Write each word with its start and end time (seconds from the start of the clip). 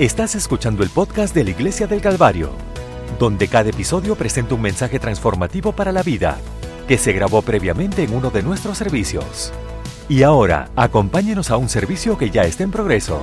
Estás 0.00 0.34
escuchando 0.34 0.82
el 0.82 0.88
podcast 0.88 1.34
de 1.34 1.44
la 1.44 1.50
Iglesia 1.50 1.86
del 1.86 2.00
Calvario, 2.00 2.52
donde 3.18 3.48
cada 3.48 3.68
episodio 3.68 4.16
presenta 4.16 4.54
un 4.54 4.62
mensaje 4.62 4.98
transformativo 4.98 5.72
para 5.72 5.92
la 5.92 6.02
vida 6.02 6.38
que 6.88 6.96
se 6.96 7.12
grabó 7.12 7.42
previamente 7.42 8.02
en 8.02 8.14
uno 8.14 8.30
de 8.30 8.42
nuestros 8.42 8.78
servicios. 8.78 9.52
Y 10.08 10.22
ahora, 10.22 10.70
acompáñenos 10.74 11.50
a 11.50 11.58
un 11.58 11.68
servicio 11.68 12.16
que 12.16 12.30
ya 12.30 12.44
está 12.44 12.62
en 12.62 12.70
progreso. 12.70 13.20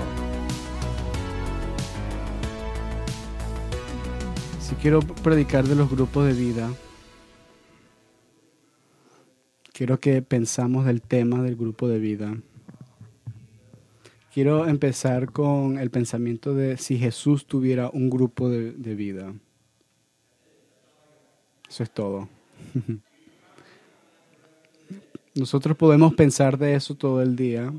Si 4.62 4.76
quiero 4.76 5.00
predicar 5.00 5.64
de 5.68 5.74
los 5.74 5.90
grupos 5.90 6.28
de 6.28 6.34
vida, 6.34 6.70
quiero 9.74 10.00
que 10.00 10.22
pensamos 10.22 10.86
del 10.86 11.02
tema 11.02 11.42
del 11.42 11.56
grupo 11.56 11.88
de 11.88 11.98
vida. 11.98 12.38
Quiero 14.38 14.68
empezar 14.68 15.32
con 15.32 15.80
el 15.80 15.90
pensamiento 15.90 16.54
de 16.54 16.78
si 16.78 17.00
Jesús 17.00 17.48
tuviera 17.48 17.90
un 17.92 18.08
grupo 18.08 18.50
de, 18.50 18.94
vida. 18.94 19.34
Eso 21.68 21.82
es 21.82 21.90
todo. 21.90 22.30
Nosotros 25.34 25.76
podemos 25.76 26.14
pensar 26.14 26.60
de 26.60 26.76
eso 26.76 26.94
todo 26.94 27.24
el 27.24 27.36
día, 27.36 27.74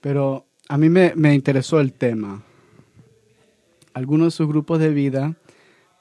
pero 0.00 0.46
a 0.68 0.76
mí 0.76 0.88
me, 0.88 1.12
me 1.14 1.32
interesó 1.32 1.78
el 1.78 1.92
tema. 1.92 2.42
Algunos 3.92 4.26
de 4.26 4.30
sus 4.32 4.48
grupos 4.48 4.80
de 4.80 4.90
vida 4.90 5.36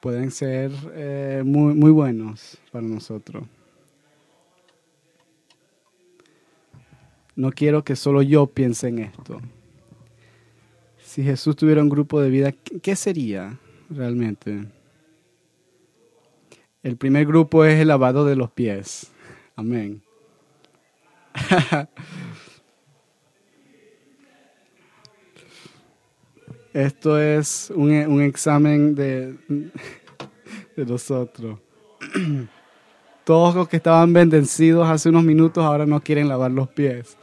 pueden 0.02 0.32
ser 0.32 0.72
eh, 0.96 1.44
muy, 1.46 1.76
muy 1.76 1.92
buenos 1.92 2.58
para 2.72 2.88
nosotros. 2.88 3.44
No 7.36 7.52
quiero 7.52 7.84
que 7.84 7.96
solo 7.96 8.22
yo 8.22 8.48
piense 8.48 8.90
en 8.90 9.00
esto. 9.00 9.42
Si 11.04 11.24
Jesús 11.24 11.56
tuviera 11.56 11.82
un 11.82 11.90
grupo 11.90 12.22
de 12.22 12.30
vida, 12.30 12.52
¿qué 12.52 12.96
sería 12.96 13.58
realmente? 13.90 14.66
El 16.84 16.98
primer 16.98 17.26
grupo 17.26 17.66
es 17.66 17.80
el 17.80 17.88
lavado 17.88 18.26
de 18.26 18.36
los 18.36 18.52
pies. 18.52 19.12
Amén. 19.56 20.04
Esto 26.74 27.20
es 27.20 27.72
un, 27.76 27.92
un 27.92 28.22
examen 28.22 28.96
de, 28.96 29.38
de 30.76 30.86
nosotros. 30.86 31.60
Todos 33.24 33.56
los 33.56 33.70
que 33.70 33.78
estaban 33.78 34.12
bendecidos 34.12 34.88
hace 34.88 35.10
unos 35.10 35.24
minutos 35.24 35.64
ahora 35.64 35.86
no 35.86 36.02
quieren 36.02 36.28
lavar 36.28 36.52
los 36.52 36.68
pies. 36.70 37.18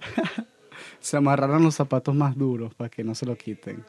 se 1.00 1.16
amarraron 1.16 1.62
los 1.62 1.74
zapatos 1.74 2.14
más 2.14 2.36
duros 2.36 2.74
para 2.74 2.88
que 2.88 3.04
no 3.04 3.14
se 3.14 3.26
lo 3.26 3.36
quiten. 3.36 3.84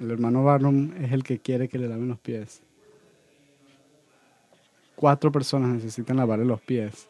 El 0.00 0.10
hermano 0.10 0.42
Barnum 0.42 0.92
es 1.00 1.12
el 1.12 1.22
que 1.22 1.38
quiere 1.38 1.68
que 1.68 1.78
le 1.78 1.88
laven 1.88 2.08
los 2.08 2.18
pies. 2.18 2.62
Cuatro 4.96 5.30
personas 5.30 5.70
necesitan 5.70 6.16
lavarle 6.16 6.44
los 6.44 6.60
pies. 6.60 7.08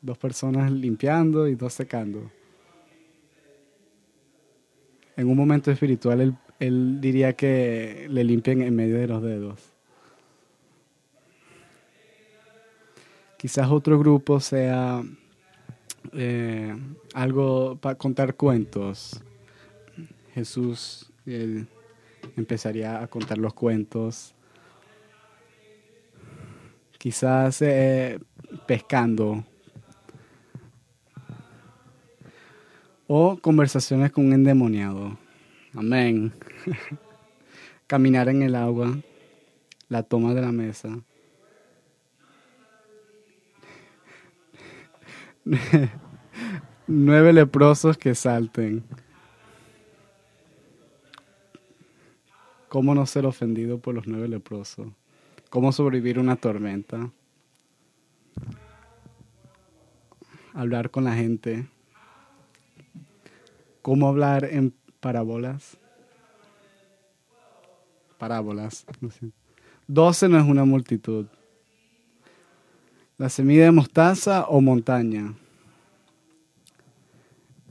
Dos 0.00 0.18
personas 0.18 0.70
limpiando 0.70 1.48
y 1.48 1.54
dos 1.54 1.72
secando. 1.72 2.30
En 5.16 5.28
un 5.28 5.36
momento 5.36 5.70
espiritual 5.70 6.20
él, 6.20 6.36
él 6.62 7.00
diría 7.00 7.32
que 7.32 8.06
le 8.08 8.22
limpien 8.22 8.62
en 8.62 8.76
medio 8.76 8.96
de 8.96 9.08
los 9.08 9.20
dedos. 9.20 9.72
Quizás 13.36 13.68
otro 13.68 13.98
grupo 13.98 14.38
sea 14.38 15.02
eh, 16.12 16.72
algo 17.14 17.76
para 17.80 17.96
contar 17.96 18.36
cuentos. 18.36 19.20
Jesús 20.34 21.10
él 21.26 21.66
empezaría 22.36 23.02
a 23.02 23.08
contar 23.08 23.38
los 23.38 23.54
cuentos. 23.54 24.32
Quizás 26.96 27.60
eh, 27.62 28.20
pescando. 28.68 29.44
O 33.08 33.36
conversaciones 33.36 34.12
con 34.12 34.26
un 34.26 34.34
endemoniado. 34.34 35.18
Amén. 35.74 36.32
Caminar 37.86 38.28
en 38.28 38.42
el 38.42 38.54
agua. 38.54 38.96
La 39.88 40.02
toma 40.02 40.34
de 40.34 40.40
la 40.40 40.52
mesa. 40.52 40.88
Nueve 46.86 47.32
leprosos 47.32 47.98
que 47.98 48.14
salten. 48.14 48.84
¿Cómo 52.68 52.94
no 52.94 53.04
ser 53.04 53.26
ofendido 53.26 53.78
por 53.78 53.94
los 53.94 54.06
nueve 54.06 54.28
leprosos? 54.28 54.88
¿Cómo 55.50 55.72
sobrevivir 55.72 56.18
una 56.18 56.36
tormenta? 56.36 57.10
Hablar 60.54 60.90
con 60.90 61.04
la 61.04 61.14
gente. 61.14 61.66
¿Cómo 63.82 64.08
hablar 64.08 64.44
en 64.44 64.72
parábolas? 65.00 65.76
Parábolas. 68.22 68.86
Doce 69.88 70.28
no 70.28 70.38
es 70.38 70.44
una 70.44 70.64
multitud. 70.64 71.26
La 73.18 73.28
semilla 73.28 73.64
de 73.64 73.72
mostaza 73.72 74.46
o 74.46 74.60
montaña. 74.60 75.34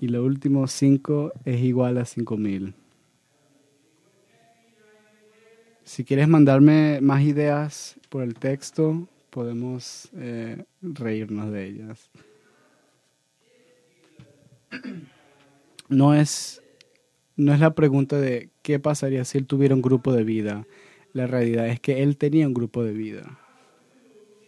Y 0.01 0.09
lo 0.09 0.25
último 0.25 0.67
cinco 0.67 1.31
es 1.45 1.62
igual 1.62 1.97
a 2.00 2.03
cinco 2.03 2.35
mil. 2.35 2.73
Si 5.85 6.03
quieres 6.03 6.28
mandarme 6.28 7.00
más 7.00 7.22
ideas 7.22 7.95
por 8.09 8.22
el 8.22 8.33
texto, 8.35 9.07
podemos 9.29 10.09
eh, 10.18 10.66
reírnos 10.81 11.50
de 11.50 11.66
ellas. 11.66 12.09
No 15.88 16.13
es, 16.13 16.61
no 17.41 17.53
es 17.53 17.59
la 17.59 17.74
pregunta 17.74 18.19
de 18.19 18.50
qué 18.62 18.79
pasaría 18.79 19.25
si 19.25 19.40
él 19.40 19.47
tuviera 19.47 19.74
un 19.74 19.81
grupo 19.81 20.13
de 20.13 20.24
vida. 20.24 20.68
La 21.12 21.25
realidad 21.25 21.68
es 21.68 21.79
que 21.79 22.03
él 22.03 22.16
tenía 22.16 22.47
un 22.47 22.53
grupo 22.53 22.84
de 22.84 22.94
vida. 22.94 23.40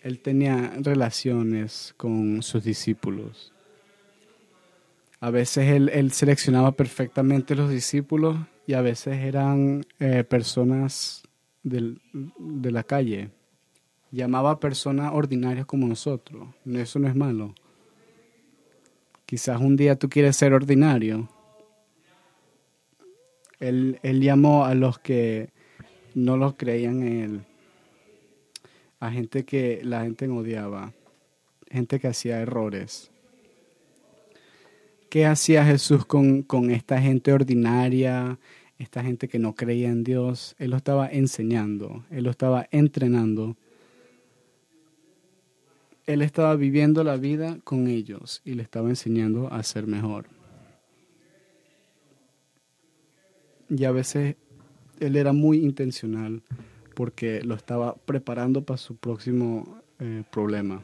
Él 0.03 0.19
tenía 0.19 0.73
relaciones 0.77 1.95
con 1.97 2.43
sus 2.43 2.63
discípulos. 2.63 3.51
A 5.19 5.31
veces 5.31 5.69
él, 5.69 6.11
seleccionaba 6.11 6.73
perfectamente 6.73 7.55
los 7.55 7.71
discípulos 7.71 8.37
y 8.67 8.73
a 8.73 8.81
veces 8.81 9.17
eran 9.17 9.85
eh, 9.99 10.23
personas 10.23 11.23
de 11.63 12.71
la 12.71 12.83
calle. 12.83 13.31
Llamaba 14.11 14.51
a 14.51 14.59
personas 14.59 15.13
ordinarias 15.13 15.65
como 15.65 15.87
nosotros. 15.87 16.47
Eso 16.65 16.99
no 16.99 17.07
es 17.07 17.15
malo. 17.15 17.55
Quizás 19.25 19.59
un 19.59 19.77
día 19.77 19.97
tú 19.97 20.09
quieres 20.09 20.35
ser 20.35 20.53
ordinario. 20.53 21.27
Él, 23.67 23.99
llamó 24.21 24.65
a 24.65 24.75
los 24.75 24.99
que 24.99 25.49
no 26.15 26.37
los 26.37 26.55
creían 26.55 27.03
en 27.03 27.21
él. 27.21 27.41
A 28.99 29.11
gente 29.11 29.45
que 29.45 29.81
la 29.83 30.03
gente 30.03 30.27
odiaba. 30.27 30.93
Gente 31.69 31.99
que 31.99 32.07
hacía 32.07 32.39
errores. 32.39 33.11
¿Qué 35.09 35.25
hacía 35.25 35.65
Jesús 35.65 36.05
con, 36.05 36.43
con 36.43 36.71
esta 36.71 37.01
gente 37.01 37.33
ordinaria? 37.33 38.37
esta 38.83 39.03
gente 39.03 39.27
que 39.27 39.39
no 39.39 39.55
creía 39.55 39.89
en 39.89 40.03
Dios, 40.03 40.55
Él 40.59 40.71
lo 40.71 40.77
estaba 40.77 41.07
enseñando, 41.07 42.05
Él 42.09 42.25
lo 42.25 42.31
estaba 42.31 42.67
entrenando. 42.71 43.55
Él 46.05 46.21
estaba 46.21 46.55
viviendo 46.55 47.03
la 47.03 47.15
vida 47.15 47.59
con 47.63 47.87
ellos 47.87 48.41
y 48.43 48.55
le 48.55 48.63
estaba 48.63 48.89
enseñando 48.89 49.51
a 49.51 49.63
ser 49.63 49.87
mejor. 49.87 50.27
Y 53.75 53.85
a 53.85 53.91
veces 53.91 54.35
Él 54.99 55.15
era 55.15 55.33
muy 55.33 55.57
intencional 55.57 56.43
porque 56.93 57.41
lo 57.41 57.55
estaba 57.55 57.95
preparando 57.95 58.63
para 58.63 58.77
su 58.77 58.95
próximo 58.95 59.81
eh, 59.99 60.23
problema. 60.31 60.83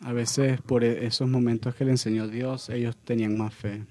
A 0.00 0.12
veces 0.12 0.60
por 0.60 0.84
e-, 0.84 1.06
esos 1.06 1.26
momentos 1.26 1.74
que 1.74 1.86
le 1.86 1.92
enseñó 1.92 2.28
Dios, 2.28 2.68
ellos 2.68 2.98
tenían 2.98 3.38
más 3.38 3.54
fe. 3.54 3.86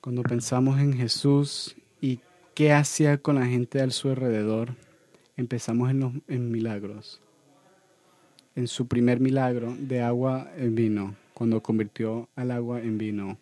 Cuando 0.00 0.22
pensamos 0.22 0.80
en 0.80 0.94
Jesús 0.94 1.76
y 2.00 2.20
qué 2.54 2.72
hacía 2.72 3.18
con 3.18 3.34
la 3.34 3.44
gente 3.44 3.82
a 3.82 3.90
su 3.90 4.08
alrededor, 4.08 4.74
empezamos 5.36 5.90
en, 5.90 6.00
los, 6.00 6.12
en 6.28 6.50
milagros. 6.50 7.20
En 8.54 8.68
su 8.68 8.86
primer 8.86 9.20
milagro 9.20 9.74
de 9.78 10.00
agua 10.00 10.50
en 10.56 10.74
vino, 10.74 11.14
cuando 11.34 11.62
convirtió 11.62 12.28
al 12.36 12.50
agua 12.50 12.80
en 12.80 12.96
vino. 12.98 13.38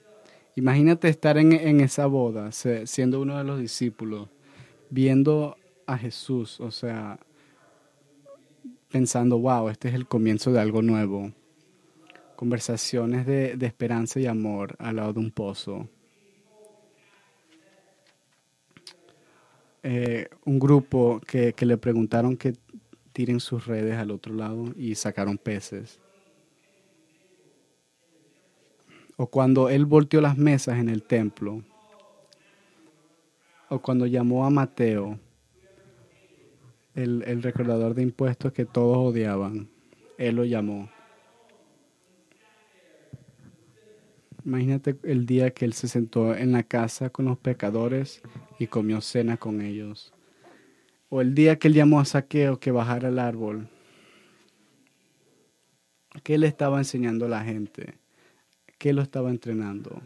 Imagínate 0.56 1.08
estar 1.08 1.38
en, 1.38 1.52
en 1.52 1.80
esa 1.80 2.06
boda, 2.06 2.50
siendo 2.52 3.20
uno 3.20 3.38
de 3.38 3.44
los 3.44 3.60
discípulos, 3.60 4.28
viendo 4.90 5.56
a 5.86 5.98
Jesús, 5.98 6.60
o 6.60 6.70
sea, 6.70 7.18
pensando, 8.90 9.38
wow, 9.38 9.68
este 9.68 9.88
es 9.88 9.94
el 9.94 10.06
comienzo 10.06 10.52
de 10.52 10.60
algo 10.60 10.82
nuevo. 10.82 11.32
Conversaciones 12.36 13.26
de, 13.26 13.56
de 13.56 13.66
esperanza 13.66 14.20
y 14.20 14.26
amor 14.26 14.76
al 14.78 14.96
lado 14.96 15.12
de 15.12 15.20
un 15.20 15.30
pozo. 15.30 15.88
Eh, 19.86 20.30
un 20.46 20.58
grupo 20.58 21.20
que, 21.26 21.52
que 21.52 21.66
le 21.66 21.76
preguntaron 21.76 22.38
que 22.38 22.54
tiren 23.12 23.38
sus 23.38 23.66
redes 23.66 23.98
al 23.98 24.10
otro 24.10 24.32
lado 24.32 24.72
y 24.76 24.94
sacaron 24.94 25.36
peces. 25.36 26.00
O 29.18 29.26
cuando 29.26 29.68
él 29.68 29.84
volteó 29.84 30.22
las 30.22 30.38
mesas 30.38 30.78
en 30.78 30.88
el 30.88 31.02
templo. 31.02 31.62
O 33.68 33.78
cuando 33.78 34.06
llamó 34.06 34.46
a 34.46 34.50
Mateo, 34.50 35.18
el, 36.94 37.22
el 37.26 37.42
recordador 37.42 37.92
de 37.94 38.04
impuestos 38.04 38.54
que 38.54 38.64
todos 38.64 38.96
odiaban. 38.96 39.68
Él 40.16 40.36
lo 40.36 40.44
llamó. 40.46 40.88
Imagínate 44.44 44.96
el 45.04 45.24
día 45.24 45.52
que 45.52 45.64
él 45.64 45.72
se 45.72 45.88
sentó 45.88 46.34
en 46.34 46.52
la 46.52 46.62
casa 46.64 47.08
con 47.08 47.24
los 47.24 47.38
pecadores 47.38 48.20
y 48.58 48.66
comió 48.66 49.00
cena 49.00 49.38
con 49.38 49.62
ellos. 49.62 50.12
O 51.08 51.22
el 51.22 51.34
día 51.34 51.58
que 51.58 51.68
él 51.68 51.74
llamó 51.74 51.98
a 51.98 52.04
Saqueo 52.04 52.60
que 52.60 52.70
bajara 52.70 53.08
el 53.08 53.18
árbol. 53.18 53.68
¿Qué 56.22 56.36
le 56.36 56.46
estaba 56.46 56.78
enseñando 56.78 57.24
a 57.24 57.28
la 57.28 57.42
gente? 57.42 57.94
¿Qué 58.78 58.92
lo 58.92 59.00
estaba 59.00 59.30
entrenando? 59.30 60.02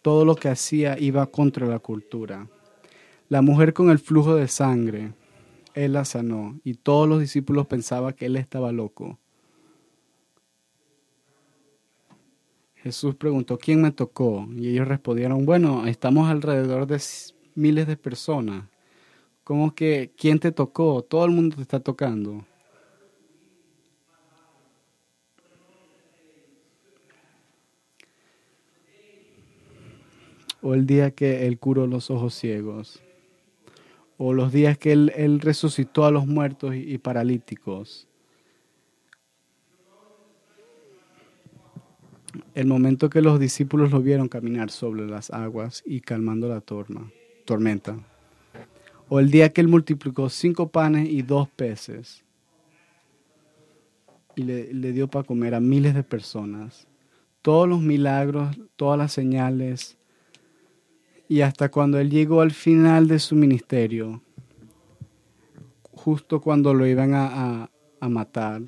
Todo 0.00 0.24
lo 0.24 0.36
que 0.36 0.48
hacía 0.48 0.96
iba 0.98 1.26
contra 1.26 1.66
la 1.66 1.80
cultura. 1.80 2.48
La 3.28 3.42
mujer 3.42 3.72
con 3.72 3.90
el 3.90 3.98
flujo 3.98 4.36
de 4.36 4.46
sangre, 4.46 5.14
él 5.74 5.94
la 5.94 6.04
sanó 6.04 6.60
y 6.62 6.74
todos 6.74 7.08
los 7.08 7.18
discípulos 7.18 7.66
pensaban 7.66 8.12
que 8.12 8.26
él 8.26 8.36
estaba 8.36 8.70
loco. 8.70 9.18
Jesús 12.84 13.14
preguntó, 13.14 13.56
¿quién 13.56 13.80
me 13.80 13.92
tocó? 13.92 14.46
Y 14.54 14.68
ellos 14.68 14.86
respondieron, 14.86 15.46
bueno, 15.46 15.86
estamos 15.86 16.28
alrededor 16.28 16.86
de 16.86 17.00
miles 17.54 17.86
de 17.86 17.96
personas. 17.96 18.66
¿Cómo 19.42 19.74
que 19.74 20.12
quién 20.18 20.38
te 20.38 20.52
tocó? 20.52 21.00
Todo 21.00 21.24
el 21.24 21.30
mundo 21.30 21.56
te 21.56 21.62
está 21.62 21.80
tocando. 21.80 22.44
O 30.60 30.74
el 30.74 30.84
día 30.84 31.10
que 31.10 31.46
Él 31.46 31.58
curó 31.58 31.86
los 31.86 32.10
ojos 32.10 32.34
ciegos. 32.34 33.02
O 34.18 34.34
los 34.34 34.52
días 34.52 34.76
que 34.76 34.92
Él, 34.92 35.40
resucitó 35.40 36.04
a 36.04 36.10
los 36.10 36.26
muertos 36.26 36.74
y 36.74 36.98
paralíticos. 36.98 38.08
El 42.54 42.66
momento 42.66 43.10
que 43.10 43.20
los 43.20 43.40
discípulos 43.40 43.90
lo 43.90 44.00
vieron 44.00 44.28
caminar 44.28 44.70
sobre 44.70 45.06
las 45.06 45.30
aguas 45.30 45.82
y 45.84 46.00
calmando 46.00 46.48
la 46.48 46.60
tormenta. 46.60 47.96
O 49.08 49.18
el 49.18 49.30
día 49.30 49.52
que 49.52 49.60
él 49.60 49.68
multiplicó 49.68 50.30
cinco 50.30 50.68
panes 50.68 51.08
y 51.08 51.22
dos 51.22 51.48
peces 51.48 52.24
y 54.36 54.42
le, 54.44 54.92
dio 54.92 55.08
para 55.08 55.24
comer 55.24 55.54
a 55.54 55.60
miles 55.60 55.94
de 55.94 56.04
personas. 56.04 56.86
Todos 57.42 57.68
los 57.68 57.82
milagros, 57.82 58.56
todas 58.76 58.98
las 58.98 59.12
señales. 59.12 59.98
Y 61.28 61.40
hasta 61.40 61.70
cuando 61.70 61.98
él 61.98 62.08
llegó 62.08 62.40
al 62.40 62.52
final 62.52 63.08
de 63.08 63.18
su 63.18 63.34
ministerio, 63.34 64.22
justo 65.90 66.40
cuando 66.40 66.72
lo 66.72 66.86
iban 66.86 67.14
a 67.14 67.68
matar, 68.08 68.62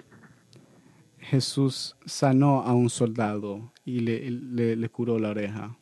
Jesús 1.19 1.97
sanó 2.05 2.63
a 2.63 2.73
un 2.73 2.89
soldado 2.89 3.73
y 3.87 4.01
le, 4.01 4.77
le, 4.77 4.89
curó 4.89 5.19
la 5.21 5.31
oreja. 5.31 5.77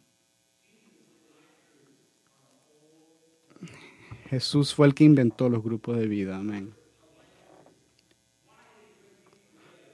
Jesús 4.28 4.74
fue 4.74 4.86
el 4.86 4.94
que 4.94 5.04
inventó 5.04 5.48
los 5.48 5.64
grupos 5.64 5.96
de 5.96 6.06
vida, 6.06 6.36
amén. 6.36 6.74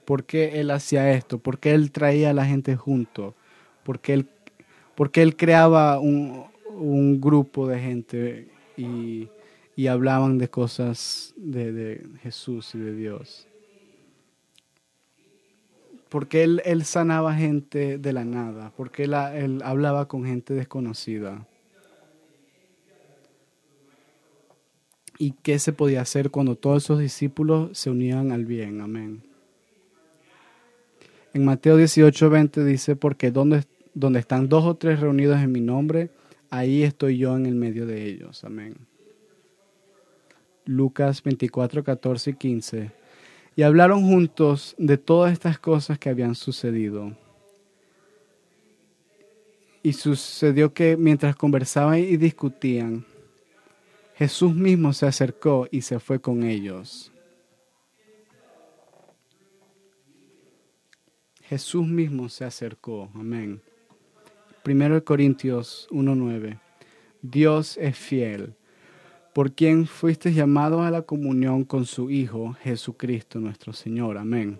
¿Por 0.03 0.25
qué 0.25 0.59
Él 0.59 0.71
hacía 0.71 1.13
esto? 1.13 1.39
¿Por 1.39 1.57
qué 1.57 1.73
Él 1.73 1.91
traía 1.91 2.31
a 2.31 2.33
la 2.33 2.45
gente 2.45 2.75
junto? 2.75 3.33
¿Por 3.83 4.01
qué 4.01 4.13
Él, 4.13 4.27
él 5.13 5.37
creaba 5.37 5.97
un, 5.99 6.47
un, 6.67 7.21
grupo 7.21 7.65
de 7.65 7.79
gente 7.79 8.49
y, 8.75 9.29
y 9.77 9.87
hablaban 9.87 10.37
de 10.37 10.49
cosas 10.49 11.33
de 11.37 12.05
Jesús 12.21 12.75
y 12.75 12.79
de 12.79 12.93
Dios? 12.93 13.47
Porque 16.11 16.43
él, 16.43 16.61
él 16.65 16.83
sanaba 16.83 17.33
gente 17.33 17.97
de 17.97 18.11
la 18.11 18.25
nada, 18.25 18.73
porque 18.75 19.05
él, 19.05 19.13
él 19.13 19.61
hablaba 19.63 20.09
con 20.09 20.25
gente 20.25 20.53
desconocida. 20.53 21.47
¿Y 25.17 25.31
qué 25.41 25.57
se 25.57 25.71
podía 25.71 26.01
hacer 26.01 26.29
cuando 26.29 26.57
todos 26.57 26.83
esos 26.83 26.99
discípulos 26.99 27.77
se 27.77 27.89
unían 27.89 28.33
al 28.33 28.43
bien? 28.43 28.81
Amén. 28.81 29.23
En 31.33 31.45
Mateo 31.45 31.77
18, 31.77 32.29
20 32.29 32.65
dice, 32.65 32.97
porque 32.97 33.31
donde, 33.31 33.63
donde 33.93 34.19
están 34.19 34.49
dos 34.49 34.65
o 34.65 34.75
tres 34.75 34.99
reunidos 34.99 35.39
en 35.39 35.53
mi 35.53 35.61
nombre, 35.61 36.09
ahí 36.49 36.83
estoy 36.83 37.19
yo 37.19 37.37
en 37.37 37.45
el 37.45 37.55
medio 37.55 37.85
de 37.85 38.05
ellos. 38.05 38.43
Amén. 38.43 38.75
Lucas 40.65 41.23
24, 41.23 41.85
14 41.85 42.31
y 42.31 42.33
15 42.33 43.00
y 43.61 43.63
hablaron 43.63 44.07
juntos 44.07 44.73
de 44.79 44.97
todas 44.97 45.31
estas 45.33 45.59
cosas 45.59 45.99
que 45.99 46.09
habían 46.09 46.33
sucedido. 46.33 47.15
Y 49.83 49.93
sucedió 49.93 50.73
que 50.73 50.97
mientras 50.97 51.35
conversaban 51.35 51.99
y 51.99 52.17
discutían, 52.17 53.05
Jesús 54.15 54.55
mismo 54.55 54.93
se 54.93 55.05
acercó 55.05 55.67
y 55.69 55.83
se 55.83 55.99
fue 55.99 56.19
con 56.19 56.41
ellos. 56.41 57.11
Jesús 61.43 61.85
mismo 61.85 62.29
se 62.29 62.45
acercó. 62.45 63.11
Amén. 63.13 63.61
Primero 64.63 65.05
Corintios 65.05 65.87
1.9. 65.91 66.59
Dios 67.21 67.77
es 67.77 67.95
fiel 67.95 68.55
por 69.33 69.53
quien 69.53 69.87
fuiste 69.87 70.33
llamados 70.33 70.81
a 70.81 70.91
la 70.91 71.03
comunión 71.03 71.63
con 71.63 71.85
su 71.85 72.09
Hijo 72.09 72.53
Jesucristo 72.61 73.39
nuestro 73.39 73.73
Señor. 73.73 74.17
Amén. 74.17 74.59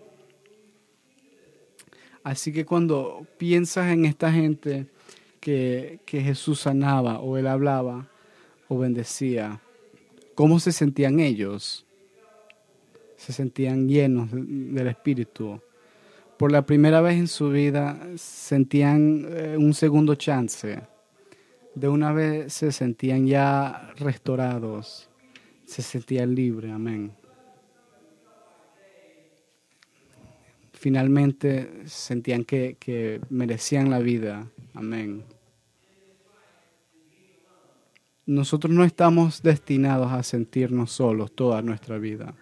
Así 2.24 2.54
que 2.54 2.66
cuando 2.66 3.26
piensas 3.38 3.92
en 3.92 4.06
esta 4.06 4.32
gente 4.32 4.88
que, 5.40 6.00
Jesús 6.06 6.62
sanaba 6.62 7.20
o 7.20 7.38
él 7.38 7.48
hablaba 7.48 8.08
o 8.68 8.78
bendecía, 8.78 9.60
¿cómo 10.36 10.60
se 10.60 10.72
sentían 10.72 11.20
ellos? 11.20 11.86
Se 13.18 13.34
sentían 13.34 13.90
llenos 13.90 14.30
del 14.32 14.88
Espíritu. 14.88 15.60
Por 16.38 16.52
la 16.52 16.66
primera 16.66 17.02
vez 17.02 17.18
en 17.18 17.28
su 17.28 17.50
vida 17.50 18.00
sentían 18.16 19.28
eh, 19.30 19.56
un 19.58 19.74
segundo 19.74 20.16
chance 20.16 20.82
de 21.76 21.88
una 21.88 22.12
vez 22.12 22.54
se 22.54 22.72
sentían 22.72 23.26
ya 23.28 23.94
restaurados, 23.98 25.10
se 25.66 25.82
sentían 25.82 26.36
libres, 26.36 26.72
amén. 26.72 27.14
Finalmente 30.74 31.84
sentían 31.86 32.44
que, 32.44 32.76
que 32.80 33.22
merecían 33.30 33.90
la 33.90 34.00
vida, 34.00 34.48
amén. 34.74 35.24
Nosotros 38.26 38.74
no 38.74 38.84
estamos 38.84 39.42
destinados 39.42 40.12
a 40.12 40.24
sentirnos 40.24 40.92
solos 40.92 41.34
toda 41.34 41.62
nuestra 41.62 41.98
vida. 41.98 42.34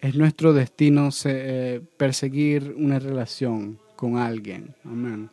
Es 0.00 0.16
nuestro 0.16 0.52
destino 0.52 1.08
eh, 1.24 1.80
perseguir 1.96 2.74
una 2.76 2.98
relación 2.98 3.78
con 3.96 4.18
alguien. 4.18 4.74
Amén. 4.84 5.30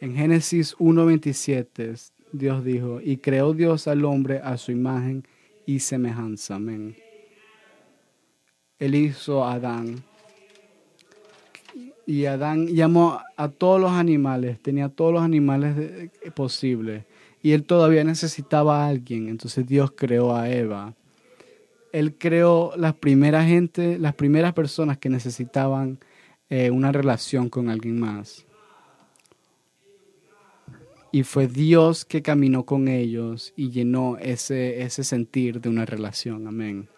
En 0.00 0.14
Génesis 0.14 0.76
1.27 0.76 2.12
Dios 2.34 2.64
dijo, 2.64 3.00
y 3.00 3.18
creó 3.18 3.54
Dios 3.54 3.86
al 3.86 4.04
hombre 4.04 4.40
a 4.42 4.56
su 4.56 4.72
imagen 4.72 5.24
y 5.66 5.78
semejanza. 5.78 6.56
Amén. 6.56 6.96
Él 8.80 8.96
hizo 8.96 9.44
a 9.44 9.52
Adán. 9.52 10.02
Y 12.06 12.26
Adán 12.26 12.66
llamó 12.66 13.20
a 13.36 13.48
todos 13.48 13.80
los 13.80 13.92
animales, 13.92 14.60
tenía 14.60 14.88
todos 14.88 15.12
los 15.12 15.22
animales 15.22 16.10
posibles. 16.34 17.04
Y 17.40 17.52
él 17.52 17.62
todavía 17.62 18.02
necesitaba 18.02 18.84
a 18.84 18.88
alguien. 18.88 19.28
Entonces 19.28 19.64
Dios 19.64 19.92
creó 19.94 20.34
a 20.34 20.50
Eva. 20.50 20.92
Él 21.92 22.16
creó 22.18 22.72
las 22.76 22.94
primeras 22.94 23.46
gente, 23.46 23.96
las 23.96 24.14
primeras 24.14 24.54
personas 24.54 24.98
que 24.98 25.08
necesitaban 25.08 25.98
eh, 26.50 26.72
una 26.72 26.90
relación 26.90 27.48
con 27.48 27.70
alguien 27.70 28.00
más. 28.00 28.44
Y 31.14 31.22
fue 31.22 31.46
Dios 31.46 32.04
que 32.04 32.22
caminó 32.22 32.66
con 32.66 32.88
ellos 32.88 33.52
y 33.54 33.70
llenó 33.70 34.16
ese, 34.18 34.82
ese 34.82 35.04
sentir 35.04 35.60
de 35.60 35.68
una 35.68 35.86
relación. 35.86 36.48
Amén. 36.48 36.88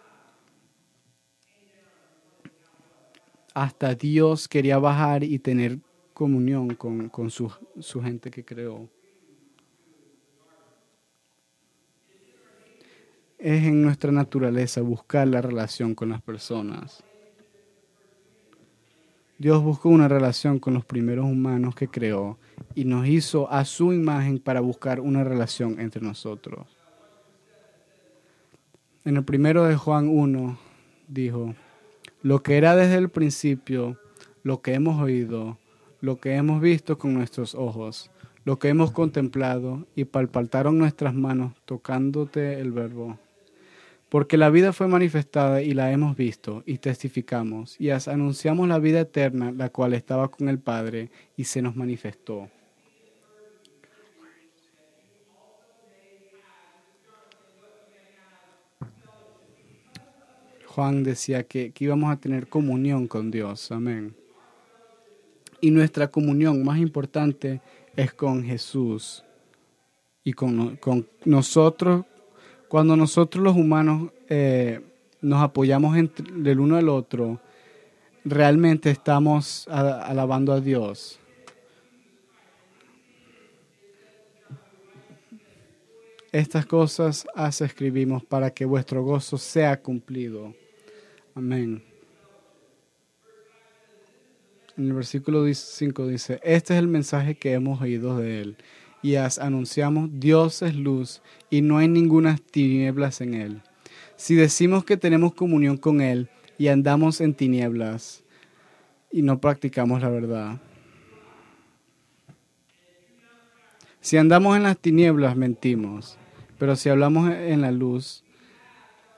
Hasta 3.53 3.95
Dios 3.95 4.49
quería 4.49 4.79
bajar 4.79 5.23
y 5.23 5.39
tener 5.39 5.81
comunión 6.15 6.77
con, 6.77 7.11
con 7.11 7.31
su, 7.31 7.53
su 7.79 8.01
gente 8.01 8.31
que 8.31 8.43
creó. 8.43 8.89
Es 13.37 13.65
en 13.65 13.83
nuestra 13.83 14.13
naturaleza 14.13 14.81
buscar 14.81 15.29
la 15.29 15.43
relación 15.43 15.95
con 15.95 16.09
las 16.09 16.23
personas. 16.23 17.05
Dios 19.37 19.63
buscó 19.63 19.91
una 19.91 20.09
relación 20.09 20.59
con 20.59 20.73
los 20.73 20.87
primeros 20.87 21.27
humanos 21.27 21.75
que 21.75 21.89
creó 21.89 22.39
y 22.75 22.85
nos 22.85 23.07
hizo 23.07 23.51
a 23.51 23.65
su 23.65 23.93
imagen 23.93 24.39
para 24.39 24.61
buscar 24.61 25.01
una 25.01 25.25
relación 25.25 25.81
entre 25.81 26.03
nosotros. 26.03 26.67
En 29.05 29.17
el 29.17 29.25
primero 29.25 29.65
de 29.65 29.77
Juan 29.77 30.09
1 30.09 30.59
dijo, 31.09 31.55
lo 32.23 32.43
que 32.43 32.57
era 32.57 32.75
desde 32.75 32.97
el 32.97 33.09
principio, 33.09 33.97
lo 34.43 34.63
que 34.63 34.75
hemos 34.75 35.01
oído, 35.01 35.59
lo 36.01 36.19
que 36.19 36.35
hemos 36.35 36.61
visto 36.61 36.99
con 36.99 37.15
nuestros 37.15 37.55
ojos, 37.55 38.11
lo 38.45 38.59
que 38.59 38.69
hemos 38.69 38.93
contemplado 38.93 39.87
y 39.95 40.05
palpataron 40.05 40.79
nuestras 40.79 41.15
manos 41.15 41.53
tocándote 41.65 42.61
el 42.61 42.73
verbo. 42.73 43.19
Porque 44.09 44.37
la 44.37 44.51
vida 44.51 44.73
fue 44.73 44.87
manifestada 44.87 45.63
y 45.63 45.73
la 45.73 45.91
hemos 45.91 46.17
visto 46.17 46.63
y 46.65 46.79
testificamos 46.79 47.81
y 47.81 47.91
anunciamos 47.91 48.69
la 48.69 48.79
vida 48.79 49.01
eterna, 49.01 49.51
la 49.51 49.71
cual 49.71 49.95
estaba 49.95 50.29
con 50.29 50.49
el 50.49 50.61
Padre 50.61 51.11
y 51.37 51.45
se 51.45 51.61
nos 51.61 51.75
manifestó. 51.75 52.49
Juan 60.77 61.03
decía 61.05 61.43
que, 61.45 61.73
íbamos 61.79 62.13
a 62.13 62.21
tener 62.21 62.49
comunión 62.49 63.09
con 63.09 63.31
Dios. 63.31 63.73
Amén. 63.73 64.15
Y 65.63 65.71
nuestra 65.71 66.09
comunión 66.09 66.63
más 66.63 66.79
importante 66.79 67.63
es 67.97 68.13
con 68.13 68.45
Jesús 68.45 69.25
y 70.23 70.35
con, 70.35 70.77
con 70.77 71.09
nosotros. 71.25 72.05
Cuando 72.69 72.97
nosotros 72.97 73.45
los 73.45 73.57
humanos 73.57 74.11
eh, 74.29 74.81
nos 75.21 75.43
apoyamos 75.43 75.97
entre, 75.97 76.27
del 76.33 76.59
uno 76.59 76.77
al 76.77 76.89
otro, 76.89 77.41
realmente 78.25 78.91
estamos 78.91 79.69
alabando 79.69 80.53
a 80.53 80.61
Dios. 80.61 81.21
Estas 86.33 86.67
cosas 86.67 87.27
as 87.35 87.61
escribimos 87.61 88.23
para 88.25 88.51
que 88.51 88.65
vuestro 88.65 89.03
gozo 89.03 89.39
sea 89.39 89.81
cumplido. 89.81 90.53
Amén. 91.35 91.83
En 94.77 94.89
el 94.89 94.93
versículo 94.93 95.47
5 95.51 96.07
dice, 96.09 96.41
este 96.43 96.75
es 96.75 96.81
el 96.81 96.89
mensaje 96.89 97.37
que 97.37 97.53
hemos 97.53 97.81
oído 97.81 98.19
de 98.19 98.41
él 98.43 98.57
y 99.03 99.17
as 99.17 99.39
anunciamos, 99.39 100.11
Dios 100.13 100.63
es 100.63 100.75
luz 100.75 101.23
y 101.51 101.63
no 101.63 101.79
hay 101.79 101.89
ninguna 101.89 102.37
tinieblas 102.51 103.21
en 103.21 103.35
él. 103.35 103.63
Si 104.17 104.35
decimos 104.35 104.85
que 104.85 104.97
tenemos 104.97 105.35
comunión 105.35 105.77
con 105.77 106.01
él 106.01 106.29
y 106.59 106.69
andamos 106.69 107.21
en 107.21 107.35
tinieblas 107.35 108.25
y 109.11 109.23
no 109.23 109.41
practicamos 109.41 110.03
la 110.03 110.09
verdad. 110.09 110.61
Si 114.01 114.17
andamos 114.17 114.57
en 114.57 114.63
las 114.63 114.79
tinieblas, 114.79 115.37
mentimos, 115.37 116.17
pero 116.59 116.77
si 116.77 116.89
hablamos 116.89 117.31
en 117.31 117.61
la 117.61 117.73
luz, 117.73 118.23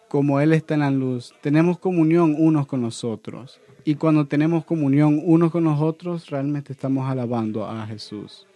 como 0.08 0.40
Él 0.40 0.54
está 0.54 0.74
en 0.74 0.80
la 0.80 0.90
luz, 0.90 1.34
tenemos 1.42 1.78
comunión 1.78 2.34
unos 2.38 2.66
con 2.66 2.80
los 2.80 3.04
otros. 3.04 3.60
Y 3.84 3.96
cuando 3.96 4.26
tenemos 4.26 4.64
comunión 4.64 5.20
unos 5.22 5.52
con 5.52 5.64
los 5.64 5.80
otros, 5.80 6.30
realmente 6.30 6.72
estamos 6.72 7.08
alabando 7.08 7.66
a 7.66 7.86
Jesús. 7.86 8.47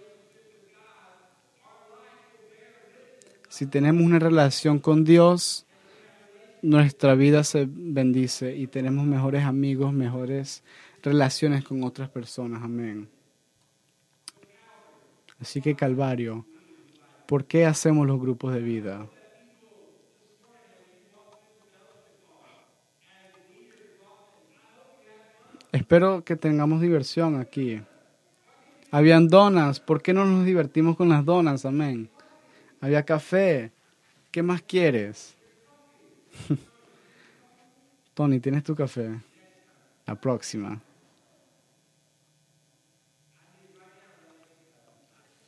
Si 3.53 3.67
tenemos 3.67 4.03
una 4.03 4.19
relación 4.19 4.79
con 4.79 5.05
Dios, 5.05 5.67
nuestra 6.63 7.15
vida 7.15 7.45
se 7.45 7.69
bendice 7.69 8.57
y 8.57 8.67
tenemos 8.67 9.05
mejores 9.05 9.45
amigos, 9.45 9.93
mejores 9.93 10.65
relaciones 11.03 11.63
con 11.63 11.85
otras 11.85 12.09
personas. 12.09 12.63
Amén. 12.63 13.11
Así 15.39 15.61
que 15.61 15.75
Calvario, 15.75 16.47
¿por 17.27 17.45
qué 17.45 17.67
hacemos 17.67 18.07
los 18.07 18.19
grupos 18.19 18.55
de 18.55 18.63
vida? 18.63 19.07
Espero 25.73 26.25
que 26.25 26.37
tengamos 26.37 26.81
diversión 26.81 27.39
aquí. 27.39 27.83
Habían 28.91 29.29
donas, 29.29 29.79
¿por 29.79 30.01
qué 30.01 30.15
no 30.15 30.25
nos 30.25 30.47
divertimos 30.47 30.97
con 30.97 31.11
las 31.11 31.23
donas? 31.27 31.67
Amén. 31.67 32.09
Había 32.83 33.05
café, 33.05 33.71
¿qué 34.33 34.43
más 34.43 34.61
quieres? 34.61 35.37
Tony, 38.15 38.41
¿tienes 38.41 38.65
tu 38.65 38.75
café? 38.75 39.09
La 40.05 40.17
próxima. 40.17 40.83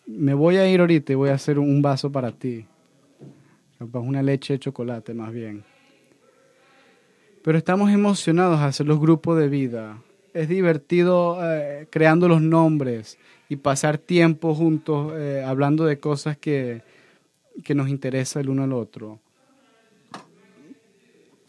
Me 0.06 0.32
voy 0.32 0.58
a 0.58 0.70
ir 0.70 0.78
ahorita 0.78 1.12
y 1.12 1.16
voy 1.16 1.30
a 1.30 1.34
hacer 1.34 1.58
un 1.58 1.82
vaso 1.82 2.10
para 2.12 2.30
ti. 2.30 2.64
Una 3.80 4.22
leche 4.22 4.52
de 4.52 4.60
chocolate 4.60 5.12
más 5.12 5.32
bien. 5.32 5.64
Pero 7.42 7.58
estamos 7.58 7.90
emocionados 7.90 8.60
a 8.60 8.66
hacer 8.66 8.86
los 8.86 9.00
grupos 9.00 9.36
de 9.38 9.48
vida 9.48 9.98
es 10.34 10.48
divertido 10.48 11.38
eh, 11.40 11.86
creando 11.88 12.28
los 12.28 12.42
nombres 12.42 13.18
y 13.48 13.56
pasar 13.56 13.98
tiempo 13.98 14.54
juntos 14.54 15.12
eh, 15.16 15.42
hablando 15.46 15.84
de 15.84 16.00
cosas 16.00 16.36
que, 16.36 16.82
que 17.62 17.74
nos 17.74 17.88
interesa 17.88 18.40
el 18.40 18.48
uno 18.48 18.64
al 18.64 18.72
otro. 18.72 19.20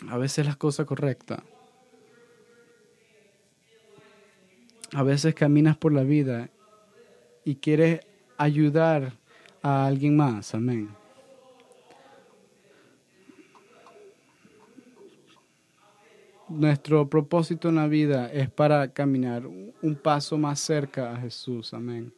A 0.09 0.17
veces 0.17 0.45
las 0.45 0.57
cosas 0.57 0.85
correctas. 0.85 1.39
A 4.93 5.03
veces 5.03 5.33
caminas 5.33 5.77
por 5.77 5.91
la 5.93 6.03
vida 6.03 6.49
y 7.43 7.55
quieres 7.55 8.01
ayudar 8.37 9.13
a 9.61 9.87
alguien 9.87 10.15
más. 10.15 10.53
Amén. 10.53 10.89
Nuestro 16.47 17.09
propósito 17.09 17.69
en 17.69 17.75
la 17.75 17.87
vida 17.87 18.31
es 18.31 18.49
para 18.49 18.93
caminar 18.93 19.47
un 19.47 19.95
paso 19.95 20.37
más 20.37 20.59
cerca 20.59 21.11
a 21.11 21.17
Jesús. 21.17 21.73
Amén. 21.73 22.13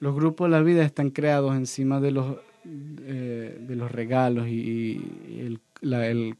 Los 0.00 0.14
grupos 0.14 0.48
de 0.48 0.56
la 0.56 0.62
vida 0.62 0.84
están 0.84 1.10
creados 1.10 1.56
encima 1.56 2.00
de 2.00 2.10
los, 2.10 2.36
eh, 2.64 3.58
de 3.60 3.76
los 3.76 3.90
regalos 3.90 4.48
y, 4.48 5.58
el, 5.82 6.36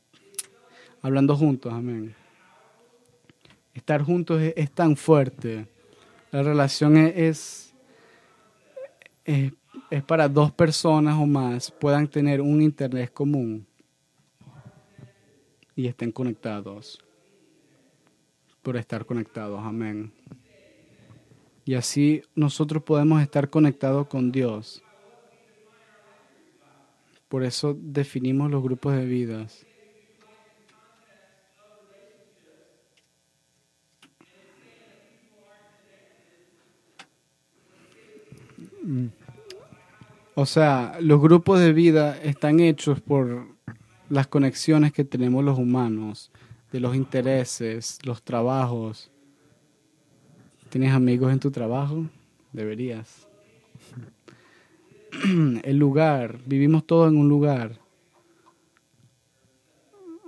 hablando 1.02 1.36
juntos. 1.36 1.72
Amén. 1.72 2.14
Estar 3.74 4.02
juntos 4.02 4.40
es, 4.54 4.70
tan 4.70 4.96
fuerte. 4.96 5.66
La 6.30 6.42
relación 6.42 6.96
es, 6.96 7.74
es 9.24 9.52
es 9.90 10.02
para 10.02 10.28
dos 10.28 10.52
personas 10.52 11.16
o 11.16 11.26
más 11.26 11.70
puedan 11.70 12.08
tener 12.08 12.40
un 12.40 12.60
internet 12.60 13.12
común 13.12 13.66
y 15.74 15.86
estén 15.86 16.12
conectados 16.12 16.98
por 18.62 18.76
estar 18.76 19.06
conectados. 19.06 19.60
Amén. 19.62 20.12
Y 21.68 21.74
así 21.74 22.22
nosotros 22.34 22.82
podemos 22.82 23.20
estar 23.20 23.50
conectados 23.50 24.06
con 24.06 24.32
Dios. 24.32 24.82
Por 27.28 27.44
eso 27.44 27.76
definimos 27.78 28.50
los 28.50 28.62
grupos 28.62 28.94
de 28.94 29.04
vidas. 29.04 29.66
O 40.34 40.46
sea, 40.46 40.96
los 41.02 41.20
grupos 41.20 41.60
de 41.60 41.74
vida 41.74 42.18
están 42.22 42.60
hechos 42.60 43.02
por 43.02 43.46
las 44.08 44.26
conexiones 44.26 44.94
que 44.94 45.04
tenemos 45.04 45.44
los 45.44 45.58
humanos, 45.58 46.32
de 46.72 46.80
los 46.80 46.96
intereses, 46.96 47.98
los 48.04 48.22
trabajos. 48.22 49.10
¿Tienes 50.70 50.92
amigos 50.92 51.32
en 51.32 51.40
tu 51.40 51.50
trabajo? 51.50 52.04
Deberías. 52.52 53.26
El 55.62 55.78
lugar, 55.78 56.40
vivimos 56.44 56.86
todos 56.86 57.10
en 57.10 57.16
un 57.16 57.26
lugar. 57.26 57.78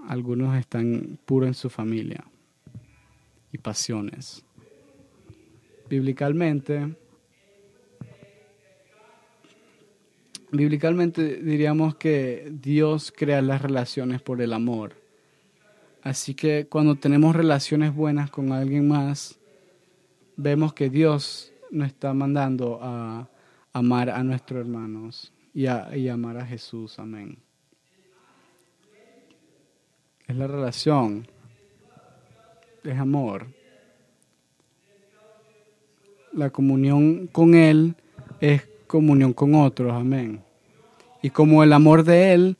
Algunos 0.08 0.56
están 0.56 1.18
puros 1.26 1.48
en 1.48 1.54
su 1.54 1.68
familia 1.68 2.24
y 3.52 3.58
pasiones. 3.58 4.42
Bíblicamente, 5.90 6.96
bíblicamente 10.50 11.36
diríamos 11.36 11.96
que 11.96 12.50
Dios 12.50 13.12
crea 13.14 13.42
las 13.42 13.60
relaciones 13.60 14.22
por 14.22 14.40
el 14.40 14.54
amor. 14.54 14.94
Así 16.02 16.34
que 16.34 16.66
cuando 16.66 16.94
tenemos 16.94 17.36
relaciones 17.36 17.94
buenas 17.94 18.30
con 18.30 18.52
alguien 18.52 18.88
más, 18.88 19.39
vemos 20.42 20.72
que 20.72 20.88
Dios 20.88 21.52
nos 21.70 21.88
está 21.88 22.14
mandando 22.14 22.78
a 22.80 23.28
amar 23.72 24.08
a 24.08 24.22
nuestros 24.24 24.60
hermanos 24.60 25.32
y, 25.52 25.66
a, 25.66 25.94
y 25.96 26.08
amar 26.08 26.38
a 26.38 26.46
Jesús. 26.46 26.98
Amén. 26.98 27.38
Es 30.26 30.36
la 30.36 30.46
relación, 30.46 31.26
es 32.84 32.98
amor. 32.98 33.48
La 36.32 36.50
comunión 36.50 37.26
con 37.26 37.54
Él 37.54 37.94
es 38.40 38.66
comunión 38.86 39.32
con 39.32 39.54
otros. 39.54 39.92
Amén. 39.92 40.42
Y 41.22 41.30
como 41.30 41.62
el 41.62 41.72
amor 41.72 42.04
de 42.04 42.32
Él 42.32 42.56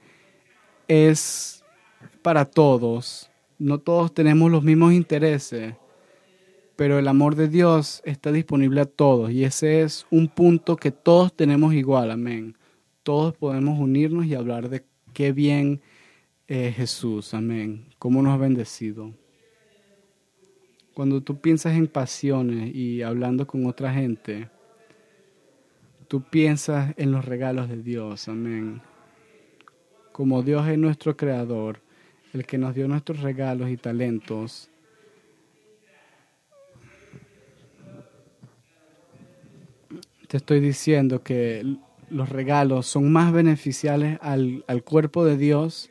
es 0.86 1.64
para 2.20 2.44
todos, 2.44 3.30
no 3.58 3.78
todos 3.78 4.12
tenemos 4.12 4.50
los 4.50 4.62
mismos 4.62 4.92
intereses 4.92 5.74
pero 6.80 6.98
el 6.98 7.08
amor 7.08 7.34
de 7.36 7.46
Dios 7.46 8.00
está 8.06 8.32
disponible 8.32 8.80
a 8.80 8.86
todos 8.86 9.30
y 9.30 9.44
ese 9.44 9.82
es 9.82 10.06
un 10.10 10.28
punto 10.28 10.76
que 10.76 10.90
todos 10.90 11.30
tenemos 11.30 11.74
igual, 11.74 12.10
amén. 12.10 12.56
Todos 13.02 13.36
podemos 13.36 13.78
unirnos 13.78 14.24
y 14.24 14.34
hablar 14.34 14.70
de 14.70 14.86
qué 15.12 15.32
bien 15.32 15.82
es 16.48 16.74
Jesús, 16.74 17.34
amén, 17.34 17.84
cómo 17.98 18.22
nos 18.22 18.32
ha 18.32 18.38
bendecido. 18.38 19.12
Cuando 20.94 21.20
tú 21.20 21.38
piensas 21.42 21.74
en 21.74 21.86
pasiones 21.86 22.74
y 22.74 23.02
hablando 23.02 23.46
con 23.46 23.66
otra 23.66 23.92
gente, 23.92 24.48
tú 26.08 26.22
piensas 26.22 26.94
en 26.96 27.12
los 27.12 27.26
regalos 27.26 27.68
de 27.68 27.82
Dios, 27.82 28.26
amén. 28.26 28.80
Como 30.12 30.42
Dios 30.42 30.66
es 30.66 30.78
nuestro 30.78 31.14
creador, 31.14 31.82
el 32.32 32.46
que 32.46 32.56
nos 32.56 32.74
dio 32.74 32.88
nuestros 32.88 33.20
regalos 33.20 33.68
y 33.68 33.76
talentos, 33.76 34.70
te 40.30 40.36
estoy 40.36 40.60
diciendo 40.60 41.24
que 41.24 41.76
los 42.08 42.28
regalos 42.28 42.86
son 42.86 43.10
más 43.10 43.32
beneficiales 43.32 44.16
al, 44.22 44.62
cuerpo 44.84 45.24
de 45.24 45.36
Dios 45.36 45.90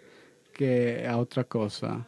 que 0.53 1.05
a 1.05 1.17
otra 1.17 1.43
cosa. 1.43 2.07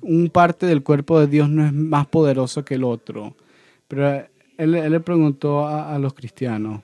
Un 0.00 0.28
parte 0.28 0.66
del 0.66 0.84
cuerpo 0.84 1.18
de 1.18 1.26
Dios 1.26 1.48
no 1.48 1.66
es 1.66 1.72
más 1.72 2.06
poderoso 2.06 2.64
que 2.64 2.76
el 2.76 2.84
otro. 2.84 3.34
Pero 3.88 4.28
él, 4.58 4.70
le 4.70 5.00
preguntó 5.00 5.66
a, 5.66 5.92
a 5.92 5.98
los 5.98 6.14
cristianos 6.14 6.82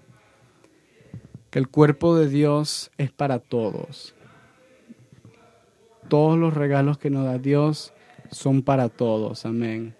que 1.50 1.60
el 1.60 1.68
cuerpo 1.68 2.16
de 2.16 2.28
Dios 2.28 2.90
es 2.98 3.12
para 3.12 3.38
todos. 3.38 4.16
Todos 6.08 6.36
los 6.36 6.54
regalos 6.54 6.98
que 6.98 7.08
nos 7.08 7.24
da 7.24 7.38
Dios 7.38 7.92
son 8.32 8.62
para 8.62 8.88
todos. 8.88 9.46
Amén 9.46 9.97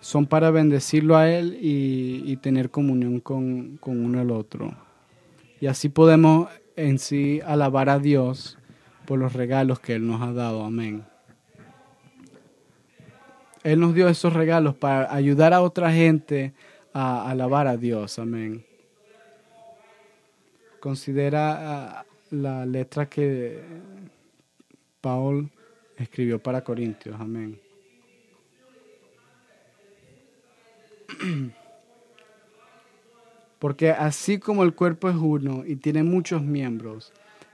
son 0.00 0.26
para 0.26 0.50
bendecirlo 0.50 1.16
a 1.16 1.30
Él 1.30 1.58
y, 1.60 2.36
tener 2.38 2.70
comunión 2.70 3.20
con, 3.20 3.78
uno 3.84 4.20
al 4.20 4.30
otro. 4.30 4.74
Y 5.60 5.66
así 5.66 5.90
podemos 5.90 6.48
en 6.76 6.98
sí 6.98 7.40
alabar 7.44 7.90
a 7.90 7.98
Dios 7.98 8.58
por 9.06 9.18
los 9.18 9.34
regalos 9.34 9.78
que 9.78 9.94
Él 9.94 10.06
nos 10.06 10.22
ha 10.22 10.32
dado. 10.32 10.64
Amén. 10.64 11.04
Él 13.62 13.78
nos 13.78 13.94
dio 13.94 14.08
esos 14.08 14.32
regalos 14.32 14.74
para 14.74 15.14
ayudar 15.14 15.52
a 15.52 15.60
otra 15.60 15.92
gente 15.92 16.54
a 16.94 17.30
alabar 17.30 17.66
a 17.66 17.76
Dios. 17.76 18.18
Amén. 18.18 18.64
Considera 20.80 21.98
ah, 21.98 22.06
la 22.30 22.64
letra 22.64 23.06
que 23.06 23.62
Paul 25.02 25.50
escribió 25.98 26.42
para 26.42 26.64
Corintios. 26.64 27.20
Amén. 27.20 27.60
Porque 33.58 33.90
así 33.90 34.38
como 34.38 34.62
el 34.62 34.74
cuerpo 34.74 35.10
es 35.10 35.16
uno 35.16 35.64
y 35.66 35.76
tiene 35.76 36.02
muchos 36.02 36.42
miembros, 36.42 37.12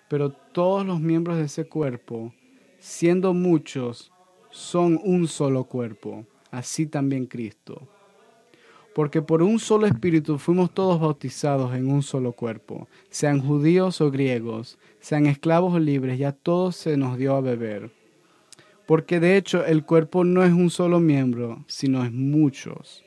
pero 0.08 0.30
todos 0.30 0.86
los 0.86 1.00
miembros 1.00 1.36
de 1.36 1.44
ese 1.44 1.66
cuerpo, 1.66 2.32
siendo 2.78 3.34
muchos, 3.34 4.12
son 4.50 5.00
un 5.02 5.26
solo 5.26 5.64
cuerpo, 5.64 6.24
así 6.50 6.86
también 6.86 7.26
Cristo. 7.26 7.88
Porque 8.94 9.20
por 9.20 9.42
un 9.42 9.58
solo 9.58 9.86
espíritu 9.86 10.38
fuimos 10.38 10.72
todos 10.72 11.00
bautizados 11.00 11.74
en 11.74 11.90
un 11.90 12.02
solo 12.02 12.32
cuerpo, 12.32 12.88
sean 13.10 13.40
judíos 13.40 14.00
o 14.00 14.10
griegos, 14.10 14.78
sean 15.00 15.26
esclavos 15.26 15.74
o 15.74 15.78
libres, 15.78 16.18
ya 16.18 16.32
todos 16.32 16.76
se 16.76 16.96
nos 16.96 17.18
dio 17.18 17.34
a 17.34 17.40
beber. 17.40 17.90
Porque 18.86 19.18
de 19.20 19.36
hecho 19.36 19.66
el 19.66 19.84
cuerpo 19.84 20.24
no 20.24 20.44
es 20.44 20.52
un 20.52 20.70
solo 20.70 21.00
miembro, 21.00 21.64
sino 21.66 22.04
es 22.04 22.12
muchos. 22.12 23.05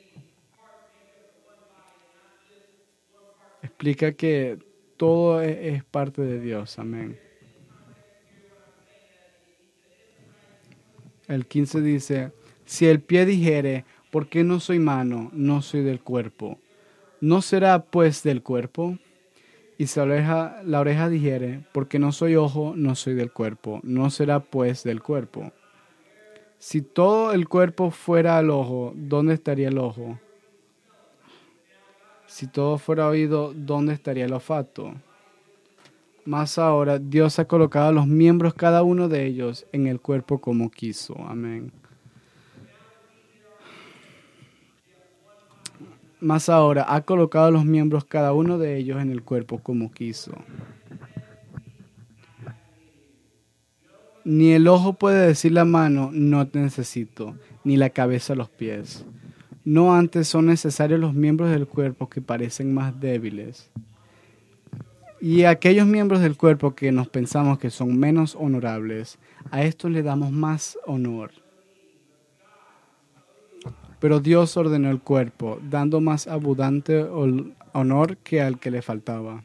Explica 3.80 4.12
que 4.12 4.58
todo 4.98 5.40
e-, 5.40 5.70
es, 5.70 5.84
parte 5.84 6.20
de 6.20 6.38
Dios. 6.38 6.78
Amén. 6.78 7.18
El 11.26 11.46
15 11.46 11.80
dice, 11.80 12.32
si 12.66 12.86
el 12.86 13.00
pie 13.00 13.24
dijere, 13.24 13.86
¿por 14.10 14.28
qué 14.28 14.44
no 14.44 14.60
soy 14.60 14.80
mano? 14.80 15.30
No 15.32 15.62
soy 15.62 15.82
del 15.82 16.02
cuerpo. 16.02 16.58
¿No 17.22 17.40
será 17.40 17.84
pues 17.84 18.22
del 18.22 18.42
cuerpo? 18.42 18.98
Y 19.78 19.86
si 19.86 19.98
la 19.98 20.04
oreja, 20.04 20.62
la 20.62 20.80
oreja 20.80 21.08
dijere, 21.08 21.64
porque 21.72 21.98
no 21.98 22.12
soy 22.12 22.36
ojo, 22.36 22.74
no 22.76 22.94
soy 22.96 23.14
del 23.14 23.32
cuerpo. 23.32 23.80
No 23.82 24.10
será 24.10 24.40
pues 24.40 24.84
del 24.84 25.00
cuerpo. 25.00 25.52
Si 26.58 26.82
todo 26.82 27.32
el 27.32 27.48
cuerpo 27.48 27.90
fuera 27.90 28.36
al 28.36 28.50
ojo, 28.50 28.92
¿dónde 28.94 29.32
estaría 29.32 29.68
el 29.68 29.78
ojo? 29.78 30.18
Si 32.30 32.46
todo 32.46 32.78
fuera 32.78 33.08
oído, 33.08 33.52
¿dónde 33.52 33.92
estaría 33.92 34.24
el 34.24 34.32
olfato? 34.32 34.94
Más 36.24 36.58
ahora, 36.58 37.00
Dios 37.00 37.40
ha 37.40 37.44
colocado 37.46 37.88
a 37.88 37.92
los 37.92 38.06
miembros, 38.06 38.54
cada 38.54 38.84
uno 38.84 39.08
de 39.08 39.26
ellos, 39.26 39.66
en 39.72 39.88
el 39.88 40.00
cuerpo 40.00 40.40
como 40.40 40.70
quiso. 40.70 41.16
Amén. 41.26 41.72
Más 46.20 46.48
ahora, 46.48 46.86
ha 46.88 47.00
colocado 47.00 47.50
los 47.50 47.64
miembros, 47.64 48.04
cada 48.04 48.32
uno 48.32 48.58
de 48.58 48.76
ellos, 48.76 49.02
en 49.02 49.10
el 49.10 49.24
cuerpo 49.24 49.58
como 49.58 49.90
quiso. 49.90 50.32
Ni 54.24 54.52
el 54.52 54.68
ojo 54.68 54.92
puede 54.92 55.26
decir 55.26 55.50
la 55.50 55.64
mano, 55.64 56.10
no 56.12 56.46
te 56.46 56.60
necesito, 56.60 57.34
ni 57.64 57.76
la 57.76 57.90
cabeza 57.90 58.36
los 58.36 58.48
pies. 58.48 59.04
No 59.64 59.94
antes 59.94 60.28
son 60.28 60.46
necesarios 60.46 60.98
los 60.98 61.12
miembros 61.12 61.50
del 61.50 61.66
cuerpo 61.66 62.08
que 62.08 62.22
parecen 62.22 62.72
más 62.72 62.98
débiles. 62.98 63.70
Y 65.20 65.44
aquellos 65.44 65.86
miembros 65.86 66.20
del 66.20 66.38
cuerpo 66.38 66.74
que 66.74 66.92
nos 66.92 67.08
pensamos 67.08 67.58
que 67.58 67.68
son 67.68 67.98
menos 67.98 68.34
honorables, 68.34 69.18
a 69.50 69.62
estos 69.62 69.90
le 69.90 70.02
damos 70.02 70.32
más 70.32 70.78
honor. 70.86 71.32
Pero 73.98 74.20
Dios 74.20 74.56
ordenó 74.56 74.90
el 74.90 75.00
cuerpo, 75.00 75.60
dando 75.62 76.00
más 76.00 76.26
abundante 76.26 77.02
honor 77.74 78.16
que 78.16 78.40
al 78.40 78.58
que 78.58 78.70
le 78.70 78.80
faltaba. 78.80 79.44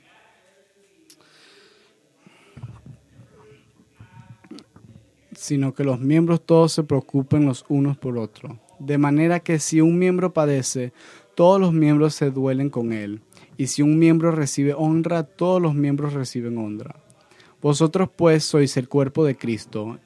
Sino 5.33 5.73
que 5.73 5.83
los 5.83 5.99
miembros 5.99 6.45
todos 6.45 6.71
se 6.71 6.83
preocupen 6.83 7.45
los 7.45 7.65
unos 7.67 7.97
por 7.97 8.17
otros. 8.17 8.53
De 8.79 8.97
manera 8.97 9.39
que 9.39 9.59
si 9.59 9.81
un 9.81 9.97
miembro 9.97 10.33
padece, 10.33 10.93
todos 11.35 11.59
los 11.59 11.73
miembros 11.73 12.15
se 12.15 12.31
duelen 12.31 12.69
con 12.69 12.93
él. 12.93 13.21
Y 13.57 13.67
si 13.67 13.81
un 13.81 13.99
miembro 13.99 14.31
recibe 14.31 14.73
honra, 14.73 15.23
todos 15.23 15.61
los 15.61 15.75
miembros 15.75 16.13
reciben 16.13 16.57
honra. 16.57 16.95
Vosotros 17.61 18.09
pues 18.15 18.43
sois 18.43 18.77
el 18.77 18.87
cuerpo 18.87 19.25
de 19.25 19.35
Cristo. 19.35 19.97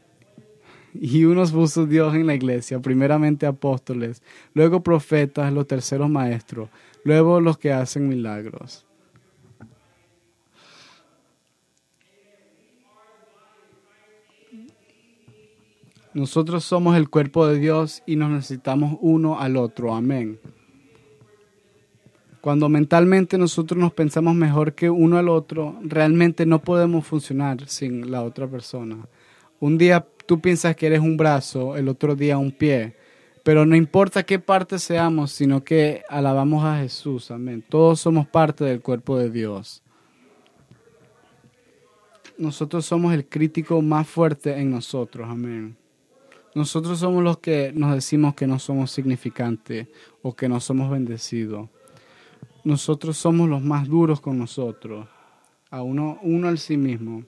Y 0.94 1.26
unos 1.26 1.52
puso 1.52 1.86
Dios 1.86 2.16
en 2.16 2.26
la 2.26 2.34
iglesia, 2.34 2.80
primeramente 2.80 3.46
apóstoles, 3.46 4.24
luego 4.54 4.82
profetas, 4.82 5.54
los 5.54 5.68
terceros 5.68 6.10
maestros, 6.10 6.70
luego 7.04 7.40
los 7.42 7.58
que 7.58 7.72
hacen 7.72 8.08
milagros. 8.08 8.89
Nosotros 16.14 16.64
somos 16.64 16.98
el 16.98 17.10
cuerpo 17.10 17.46
de 17.46 17.60
Dios 17.60 18.02
y 18.08 18.16
nos 18.16 18.32
necesitamos 18.32 18.98
uno 19.02 19.40
al 19.40 19.58
otro. 19.58 19.94
Amén. 19.94 20.40
Cuando 22.42 22.68
mentalmente 22.70 23.38
nosotros 23.38 23.80
nos 23.80 23.94
pensamos 23.94 24.34
mejor 24.34 24.74
que 24.74 24.90
uno 24.90 25.18
al 25.18 25.30
otro, 25.30 25.78
realmente 25.84 26.46
no 26.46 26.62
podemos 26.62 27.06
funcionar 27.06 27.68
sin 27.68 28.10
la 28.10 28.24
otra 28.24 28.48
persona. 28.48 28.98
Un 29.60 29.78
día 29.78 30.08
tú 30.26 30.40
piensas 30.40 30.76
que 30.76 30.88
eres 30.88 31.02
un 31.02 31.18
brazo, 31.18 31.76
el 31.76 31.90
otro 31.90 32.16
día 32.16 32.38
un 32.38 32.52
pie. 32.52 32.96
Pero 33.44 33.66
no 33.66 33.76
importa 33.76 34.24
qué 34.24 34.40
parte 34.40 34.80
seamos, 34.80 35.32
sino 35.32 35.64
que 35.64 36.04
alabamos 36.10 36.64
a 36.64 36.78
Jesús. 36.80 37.30
Amén. 37.30 37.64
Todos 37.68 38.00
somos 38.00 38.28
parte 38.28 38.64
del 38.64 38.82
cuerpo 38.82 39.18
de 39.18 39.30
Dios. 39.30 39.84
Nosotros 42.38 42.86
somos 42.86 43.14
el 43.14 43.28
crítico 43.28 43.82
más 43.82 44.08
fuerte 44.08 44.58
en 44.58 44.72
nosotros. 44.72 45.28
Amén. 45.30 45.76
Nosotros 46.56 47.00
somos 47.00 47.24
los 47.24 47.38
que 47.38 47.72
nos 47.74 47.94
decimos 47.94 48.34
que 48.34 48.48
no 48.48 48.60
somos 48.60 48.92
significantes 48.92 49.88
o 50.22 50.36
que 50.36 50.50
no 50.50 50.60
somos 50.60 50.90
bendecidos. 50.90 51.70
Nosotros 52.64 53.18
somos 53.18 53.48
los 53.50 53.62
más 53.62 53.88
duros 53.88 54.20
con 54.20 54.38
nosotros, 54.38 55.08
a 55.70 55.82
uno, 55.82 56.20
uno 56.22 56.48
al 56.48 56.58
sí 56.58 56.76
mismo. 56.76 57.24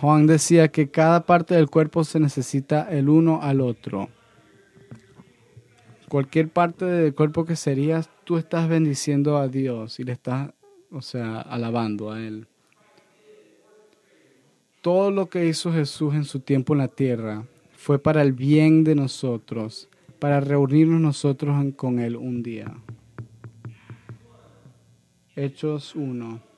Juan 0.00 0.26
decía 0.26 0.68
que 0.68 0.90
cada 0.90 1.26
parte 1.26 1.54
del 1.54 1.68
cuerpo 1.68 2.04
se 2.04 2.18
necesita 2.18 2.90
el 2.90 3.08
uno 3.08 3.40
al 3.42 3.60
otro. 3.60 4.08
Cualquier 6.08 6.48
parte 6.48 6.84
del 6.84 7.14
cuerpo 7.14 7.44
que 7.44 7.56
serías, 7.56 8.10
tú 8.24 8.36
estás 8.36 8.68
bendiciendo 8.68 9.36
a 9.38 9.48
Dios 9.48 10.00
y 10.00 10.04
le 10.04 10.12
estás, 10.12 10.52
o 10.90 11.02
sea, 11.02 11.40
alabando 11.40 12.10
a 12.10 12.20
Él. 12.20 12.46
Todo 14.80 15.10
lo 15.10 15.28
que 15.28 15.46
hizo 15.46 15.72
Jesús 15.72 16.14
en 16.14 16.24
su 16.24 16.40
tiempo 16.40 16.74
en 16.74 16.78
la 16.78 16.88
tierra 16.88 17.44
fue 17.76 17.98
para 17.98 18.22
el 18.22 18.32
bien 18.32 18.84
de 18.84 18.94
nosotros, 18.94 19.88
para 20.18 20.40
reunirnos 20.40 21.00
nosotros 21.00 21.56
con 21.76 21.98
Él 21.98 22.16
un 22.16 22.42
día. 22.42 22.74
Hechos 25.34 25.94
1 25.94 26.52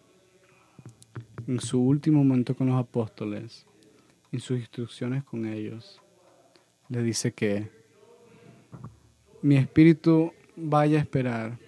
en 1.46 1.60
su 1.60 1.80
último 1.80 2.24
momento 2.24 2.54
con 2.54 2.68
los 2.68 2.80
apóstoles, 2.80 3.66
en 4.32 4.40
sus 4.40 4.58
instrucciones 4.58 5.24
con 5.24 5.46
ellos, 5.46 6.00
le 6.88 7.02
dice 7.02 7.32
que 7.32 7.70
mi 9.42 9.56
espíritu 9.56 10.32
vaya 10.56 10.98
a 10.98 11.00
esperar, 11.00 11.58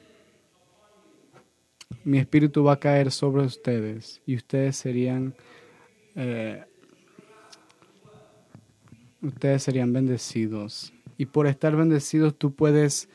mi 2.05 2.19
espíritu 2.19 2.65
va 2.65 2.75
a 2.75 2.81
caer 2.81 3.11
sobre 3.11 3.43
ustedes 3.43 4.21
y 4.27 4.37
ustedes 4.37 4.77
serían, 4.77 5.35
eh, 6.15 6.65
ustedes 9.23 9.63
serían 9.63 9.93
bendecidos. 9.93 10.93
Y 11.19 11.27
por 11.27 11.47
estar 11.47 11.75
bendecidos 11.75 12.37
tú 12.37 12.55
puedes 12.55 13.09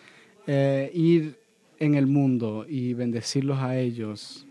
eh, 0.47 0.91
ir 0.93 1.39
en 1.79 1.95
el 1.95 2.07
mundo 2.07 2.65
y 2.67 2.93
bendecirlos 2.93 3.59
a 3.59 3.77
ellos 3.77 4.47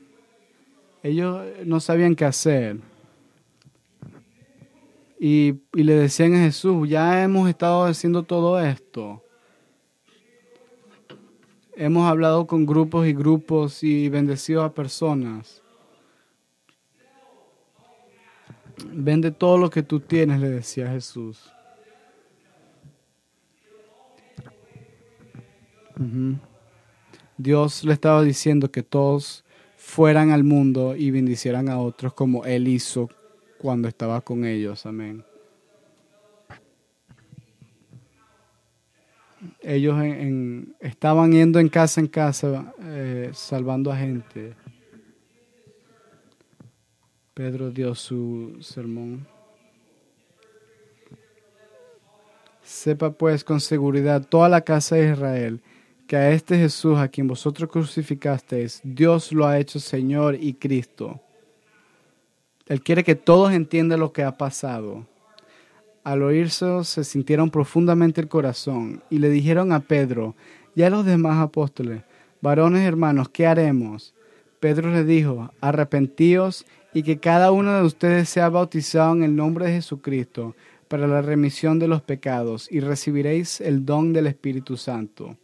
ellos 1.02 1.42
no 1.64 1.80
sabían 1.80 2.14
qué 2.14 2.24
hacer. 2.24 2.78
Y, 5.18 5.54
le 5.72 5.94
decían 5.94 6.34
a 6.34 6.40
Jesús, 6.40 6.88
ya 6.88 7.22
hemos 7.22 7.48
estado 7.48 7.84
haciendo 7.84 8.22
todo 8.22 8.60
esto. 8.60 9.22
Hemos 11.82 12.10
hablado 12.10 12.46
con 12.46 12.66
grupos 12.66 13.06
y 13.06 13.14
grupos 13.14 13.82
y 13.82 14.10
bendecido 14.10 14.64
a 14.64 14.74
personas. 14.74 15.62
Vende 18.92 19.30
todo 19.30 19.56
lo 19.56 19.70
que 19.70 19.82
tú 19.82 19.98
tienes, 19.98 20.40
le 20.40 20.50
decía 20.50 20.90
Jesús. 20.90 21.50
Dios 27.38 27.82
le 27.84 27.94
estaba 27.94 28.22
diciendo 28.24 28.70
que 28.70 28.82
todos 28.82 29.42
fueran 29.78 30.32
al 30.32 30.44
mundo 30.44 30.94
y 30.94 31.10
bendicieran 31.10 31.70
a 31.70 31.78
otros 31.78 32.12
como 32.12 32.44
Él 32.44 32.68
hizo 32.68 33.08
cuando 33.56 33.88
estaba 33.88 34.20
con 34.20 34.44
ellos. 34.44 34.84
Amén. 34.84 35.24
Ellos 39.60 39.96
estaban 40.80 41.32
yendo 41.32 41.58
en 41.58 41.68
casa 41.68 42.00
en 42.00 42.08
casa, 42.08 42.74
eh, 42.82 43.30
salvando 43.32 43.90
a 43.90 43.96
gente. 43.96 44.54
Pedro 47.34 47.70
dio 47.70 47.94
su 47.94 48.58
sermón. 48.60 49.26
Sepa 52.62 53.10
pues 53.10 53.42
con 53.42 53.60
seguridad 53.60 54.26
toda 54.28 54.48
la 54.48 54.60
casa 54.60 54.96
de 54.96 55.12
Israel 55.12 55.60
que 56.10 56.16
a 56.16 56.32
este 56.32 56.58
Jesús 56.58 56.98
a 56.98 57.06
quien 57.06 57.28
vosotros 57.28 57.70
crucificasteis, 57.70 58.80
Dios 58.82 59.30
lo 59.30 59.46
ha 59.46 59.60
hecho 59.60 59.78
Señor 59.78 60.34
y 60.34 60.54
Cristo. 60.54 61.20
Él 62.66 62.82
quiere 62.82 63.04
que 63.04 63.14
todos 63.14 63.52
entiendan 63.52 64.00
lo 64.00 64.12
que 64.12 64.24
ha 64.24 64.36
pasado. 64.36 65.06
Al 66.04 66.22
oírse 66.22 66.84
se 66.84 67.04
sintieron 67.04 67.50
profundamente 67.50 68.20
el 68.20 68.28
corazón 68.28 69.02
y 69.10 69.18
le 69.18 69.28
dijeron 69.28 69.72
a 69.72 69.80
Pedro 69.80 70.34
y 70.74 70.82
a 70.82 70.90
los 70.90 71.04
demás 71.04 71.38
apóstoles, 71.38 72.02
varones 72.40 72.86
hermanos, 72.86 73.28
¿qué 73.28 73.46
haremos? 73.46 74.14
Pedro 74.60 74.90
le 74.90 75.04
dijo, 75.04 75.52
arrepentíos 75.60 76.66
y 76.92 77.02
que 77.02 77.18
cada 77.18 77.52
uno 77.52 77.74
de 77.74 77.84
ustedes 77.84 78.28
sea 78.28 78.48
bautizado 78.48 79.14
en 79.14 79.22
el 79.22 79.36
nombre 79.36 79.66
de 79.66 79.72
Jesucristo 79.72 80.54
para 80.88 81.06
la 81.06 81.22
remisión 81.22 81.78
de 81.78 81.88
los 81.88 82.02
pecados 82.02 82.68
y 82.70 82.80
recibiréis 82.80 83.60
el 83.60 83.84
don 83.84 84.12
del 84.12 84.26
Espíritu 84.26 84.76
Santo 84.76 85.36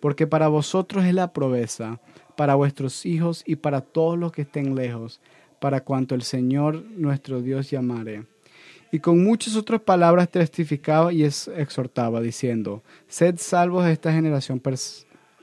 porque 0.00 0.26
para 0.26 0.48
vosotros 0.48 1.04
es 1.04 1.14
la 1.14 1.32
proveza, 1.32 2.00
para 2.36 2.54
vuestros 2.54 3.04
hijos 3.06 3.42
y 3.46 3.56
para 3.56 3.82
todos 3.82 4.18
los 4.18 4.32
que 4.32 4.42
estén 4.42 4.74
lejos, 4.74 5.20
para 5.60 5.82
cuanto 5.82 6.14
el 6.14 6.22
Señor 6.22 6.82
nuestro 6.96 7.42
Dios 7.42 7.70
llamare. 7.70 8.24
Y 8.92 8.98
con 8.98 9.22
muchas 9.22 9.56
otras 9.56 9.80
palabras 9.80 10.28
testificaba 10.28 11.12
y 11.12 11.22
exhortaba, 11.22 12.20
diciendo, 12.20 12.82
Sed 13.06 13.36
salvos 13.38 13.84
de 13.84 13.92
esta 13.92 14.12
generación 14.12 14.60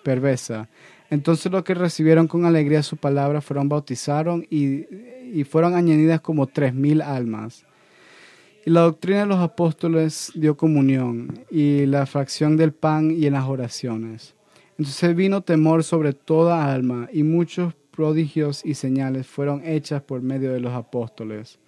perversa. 0.03 0.69
Entonces 1.09 1.51
los 1.51 1.63
que 1.63 1.73
recibieron 1.73 2.27
con 2.27 2.45
alegría 2.45 2.83
su 2.83 2.97
palabra 2.97 3.39
fueron 3.39 3.69
bautizaron 3.69 4.45
y, 4.49 4.85
y 5.33 5.45
fueron 5.45 5.75
añadidas 5.75 6.19
como 6.19 6.47
tres 6.47 6.73
mil 6.73 7.01
almas. 7.01 7.65
Y 8.65 8.69
la 8.69 8.81
doctrina 8.81 9.21
de 9.21 9.27
los 9.27 9.39
apóstoles 9.39 10.33
dio 10.35 10.57
comunión 10.57 11.45
y 11.49 11.85
la 11.85 12.05
fracción 12.05 12.57
del 12.57 12.73
pan 12.73 13.11
y 13.11 13.25
en 13.25 13.33
las 13.33 13.45
oraciones. 13.45 14.35
Entonces 14.77 15.15
vino 15.15 15.41
temor 15.41 15.85
sobre 15.85 16.11
toda 16.11 16.71
alma 16.73 17.07
y 17.13 17.23
muchos 17.23 17.73
prodigios 17.91 18.63
y 18.65 18.73
señales 18.73 19.25
fueron 19.25 19.65
hechas 19.65 20.01
por 20.03 20.21
medio 20.21 20.51
de 20.51 20.59
los 20.59 20.73
apóstoles. 20.73 21.59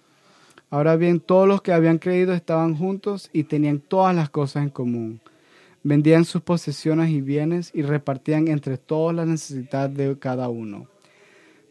Ahora 0.70 0.96
bien, 0.96 1.20
todos 1.20 1.46
los 1.46 1.62
que 1.62 1.72
habían 1.72 1.98
creído 1.98 2.32
estaban 2.32 2.76
juntos 2.76 3.28
y 3.32 3.44
tenían 3.44 3.80
todas 3.80 4.14
las 4.14 4.30
cosas 4.30 4.62
en 4.62 4.70
común. 4.70 5.20
Vendían 5.82 6.24
sus 6.24 6.42
posesiones 6.42 7.10
y 7.10 7.20
bienes 7.20 7.70
y 7.74 7.82
repartían 7.82 8.48
entre 8.48 8.78
todos 8.78 9.14
la 9.14 9.26
necesidad 9.26 9.90
de 9.90 10.18
cada 10.18 10.48
uno. 10.48 10.86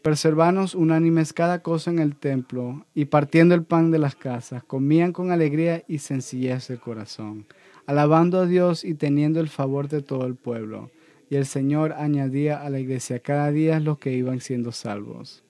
Preservanos 0.02 0.74
unánimes 0.74 1.32
cada 1.32 1.62
cosa 1.62 1.90
en 1.90 1.98
el 1.98 2.16
templo 2.16 2.86
y 2.94 3.06
partiendo 3.06 3.54
el 3.54 3.64
pan 3.64 3.90
de 3.90 3.98
las 3.98 4.14
casas, 4.14 4.64
comían 4.64 5.12
con 5.12 5.30
alegría 5.32 5.82
y 5.88 5.98
sencillez 5.98 6.70
el 6.70 6.80
corazón, 6.80 7.46
alabando 7.86 8.40
a 8.40 8.46
Dios 8.46 8.84
y 8.84 8.94
teniendo 8.94 9.40
el 9.40 9.48
favor 9.48 9.88
de 9.88 10.02
todo 10.02 10.26
el 10.26 10.36
pueblo 10.36 10.90
y 11.30 11.36
el 11.36 11.46
Señor 11.46 11.92
añadía 11.92 12.60
a 12.60 12.68
la 12.68 12.80
iglesia 12.80 13.20
cada 13.20 13.50
día 13.52 13.78
los 13.78 13.98
que 13.98 14.12
iban 14.12 14.40
siendo 14.40 14.72
salvos. 14.72 15.44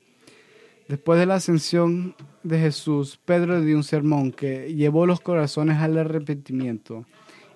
Después 0.90 1.20
de 1.20 1.26
la 1.26 1.36
ascensión 1.36 2.16
de 2.42 2.58
Jesús, 2.58 3.20
Pedro 3.24 3.60
dio 3.60 3.76
un 3.76 3.84
sermón 3.84 4.32
que 4.32 4.74
llevó 4.74 5.06
los 5.06 5.20
corazones 5.20 5.78
al 5.78 5.96
arrepentimiento 5.96 7.06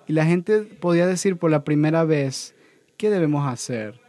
y 0.07 0.13
la 0.13 0.25
gente 0.25 0.61
podía 0.61 1.05
decir 1.05 1.35
por 1.35 1.51
la 1.51 1.65
primera 1.65 2.05
vez, 2.05 2.55
¿qué 2.95 3.09
debemos 3.09 3.45
hacer? 3.45 3.99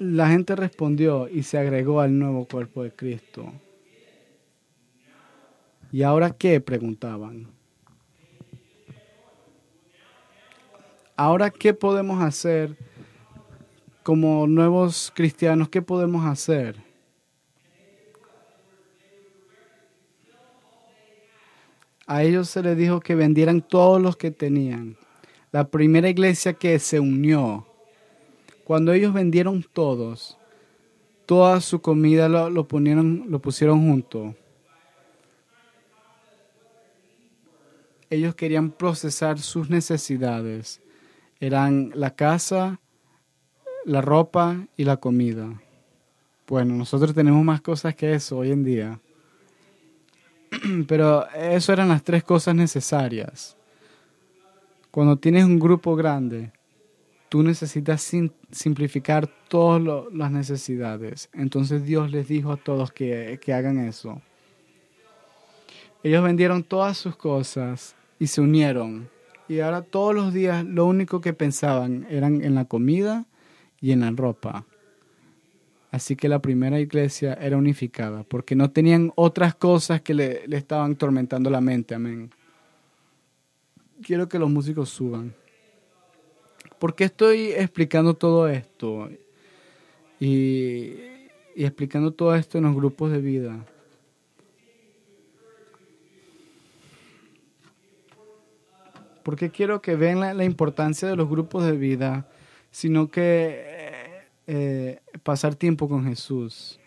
La 0.00 0.30
gente 0.30 0.56
respondió 0.56 1.28
y 1.28 1.44
se 1.44 1.58
agregó 1.58 2.00
al 2.00 2.18
nuevo 2.18 2.48
cuerpo 2.48 2.82
de 2.82 2.90
Cristo. 2.90 3.52
¿Y 5.92 6.02
ahora 6.02 6.32
qué? 6.32 6.60
preguntaban. 6.60 7.46
Ahora, 11.14 11.50
¿qué 11.50 11.72
podemos 11.72 12.20
hacer 12.20 12.76
como 14.08 14.46
nuevos 14.46 15.12
cristianos? 15.14 15.68
¿Qué 15.68 15.82
podemos 15.82 16.24
hacer? 16.24 16.76
A 22.06 22.22
ellos 22.22 22.48
se 22.48 22.62
les 22.62 22.74
dijo 22.74 23.00
que 23.00 23.14
vendieran 23.14 23.60
todos 23.60 24.00
los 24.00 24.16
que 24.16 24.30
tenían. 24.30 24.96
La 25.52 25.68
primera 25.68 26.08
iglesia 26.08 26.54
que 26.54 26.78
se 26.78 26.98
unió, 26.98 27.66
cuando 28.64 28.94
ellos 28.94 29.12
vendieron 29.12 29.62
todos, 29.74 30.38
toda 31.26 31.60
su 31.60 31.82
comida 31.82 32.30
lo, 32.30 32.48
lo 32.48 32.66
pusieron 32.66 33.90
junto. 33.90 34.34
ellos 38.08 38.34
querían 38.34 38.70
procesar 38.70 39.38
sus 39.38 39.68
necesidades. 39.68 40.80
Eran 41.40 41.92
la 41.94 42.16
casa, 42.16 42.80
la 43.84 44.00
ropa 44.00 44.66
y 44.76 44.84
la 44.84 44.98
comida. 44.98 45.60
Bueno, 46.46 46.74
nosotros 46.74 47.14
tenemos 47.14 47.44
más 47.44 47.60
cosas 47.60 47.94
que 47.94 48.14
eso 48.14 48.38
hoy 48.38 48.52
en 48.52 48.64
día. 48.64 49.00
Pero 50.88 51.28
eso 51.30 51.72
eran 51.72 51.88
las 51.88 52.02
tres 52.02 52.24
cosas 52.24 52.54
necesarias. 52.54 53.56
Cuando 54.90 55.16
tienes 55.16 55.44
un 55.44 55.58
grupo 55.58 55.94
grande, 55.94 56.52
tú 57.28 57.42
necesitas 57.42 58.10
simplificar 58.50 59.28
todas 59.48 59.82
las 60.12 60.30
necesidades. 60.30 61.28
Entonces 61.34 61.84
Dios 61.84 62.10
les 62.10 62.28
dijo 62.28 62.52
a 62.52 62.56
todos 62.56 62.92
que, 62.92 63.38
que 63.42 63.52
hagan 63.52 63.78
eso. 63.78 64.22
Ellos 66.02 66.24
vendieron 66.24 66.62
todas 66.62 66.96
sus 66.96 67.16
cosas 67.16 67.94
y 68.18 68.28
se 68.28 68.40
unieron. 68.40 69.10
Y 69.48 69.60
ahora 69.60 69.82
todos 69.82 70.14
los 70.14 70.32
días 70.32 70.64
lo 70.64 70.86
único 70.86 71.20
que 71.20 71.32
pensaban 71.32 72.06
eran 72.08 72.42
en 72.42 72.54
la 72.54 72.64
comida 72.64 73.26
y 73.80 73.92
en 73.92 74.00
la 74.00 74.10
ropa. 74.10 74.66
Así 75.90 76.16
que 76.16 76.28
la 76.28 76.40
primera 76.40 76.78
iglesia 76.80 77.34
era 77.34 77.56
unificada, 77.56 78.22
porque 78.22 78.54
no 78.54 78.70
tenían 78.70 79.10
otras 79.14 79.54
cosas 79.54 80.02
que 80.02 80.12
le, 80.12 80.44
estaban 80.54 80.96
tormentando 80.96 81.48
la 81.48 81.62
mente. 81.62 81.94
Amén. 81.94 82.30
Quiero 84.02 84.28
que 84.28 84.38
los 84.38 84.50
músicos 84.50 84.90
suban. 84.90 85.34
¿Por 86.78 86.94
qué 86.94 87.04
estoy 87.04 87.52
explicando 87.52 88.14
todo 88.14 88.48
esto? 88.48 89.08
Y, 90.20 90.94
explicando 91.56 92.12
todo 92.12 92.34
esto 92.34 92.58
en 92.58 92.64
los 92.64 92.74
grupos 92.74 93.10
de 93.10 93.20
vida. 93.20 93.64
Porque 99.22 99.50
quiero 99.50 99.80
que 99.82 99.96
vean 99.96 100.20
la, 100.20 100.44
importancia 100.44 101.08
de 101.08 101.16
los 101.16 101.28
grupos 101.28 101.64
de 101.64 101.72
vida, 101.72 102.28
sino 102.70 103.10
que 103.10 103.67
eh, 104.50 105.00
pasar 105.22 105.54
tiempo 105.54 105.90
con 105.90 106.06
Jesús. 106.06 106.80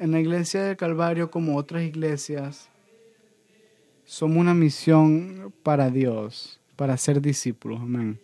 En 0.00 0.10
la 0.10 0.18
iglesia 0.18 0.64
del 0.64 0.76
Calvario, 0.76 1.30
como 1.30 1.56
otras 1.56 1.84
iglesias, 1.84 2.68
somos 4.04 4.36
una 4.38 4.52
misión 4.52 5.54
para 5.62 5.88
Dios 5.90 6.60
para 6.74 6.96
ser 6.96 7.20
discípulos. 7.20 7.80
Amén. 7.80 8.20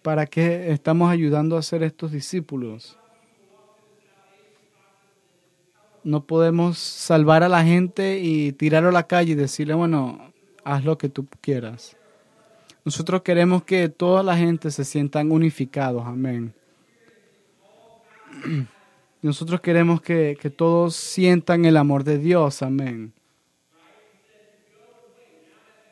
¿Para 0.00 0.24
qué 0.24 0.72
estamos 0.72 1.10
ayudando 1.10 1.58
a 1.58 1.62
ser 1.62 1.82
estos 1.82 2.10
discípulos? 2.10 2.98
No 6.04 6.24
podemos 6.24 6.78
salvar 6.78 7.42
a 7.42 7.50
la 7.50 7.62
gente 7.64 8.18
y 8.20 8.52
tirarlo 8.52 8.88
a 8.88 8.92
la 8.92 9.06
calle 9.06 9.32
y 9.32 9.34
decirle, 9.34 9.74
bueno, 9.74 10.32
haz 10.64 10.86
lo 10.86 10.96
que 10.96 11.10
tú 11.10 11.26
quieras. 11.42 11.97
Nosotros 12.88 13.22
queremos 13.22 13.64
que 13.64 13.88
toda 13.88 14.22
la 14.22 14.36
gente 14.36 14.70
se 14.70 14.84
sientan 14.84 15.30
unificados. 15.30 16.06
Amén. 16.06 16.54
Nosotros 19.22 19.60
queremos 19.60 20.00
que, 20.00 20.38
que 20.40 20.48
todos 20.50 20.96
sientan 20.96 21.64
el 21.64 21.76
amor 21.76 22.04
de 22.04 22.18
Dios. 22.18 22.62
Amén 22.62 23.12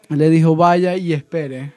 le 0.09 0.31
dijo, 0.31 0.55
vaya 0.55 0.97
y 0.97 1.13
espere, 1.13 1.73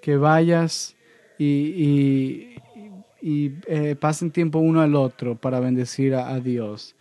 que 0.00 0.16
vayas 0.16 0.94
y, 1.38 2.56
y, 3.20 3.54
eh, 3.66 3.96
pasen 3.98 4.30
tiempo 4.30 4.58
uno 4.58 4.80
al 4.80 4.94
otro 4.94 5.36
para 5.36 5.60
bendecir 5.60 6.14
a, 6.14 6.38
Dios. 6.40 6.94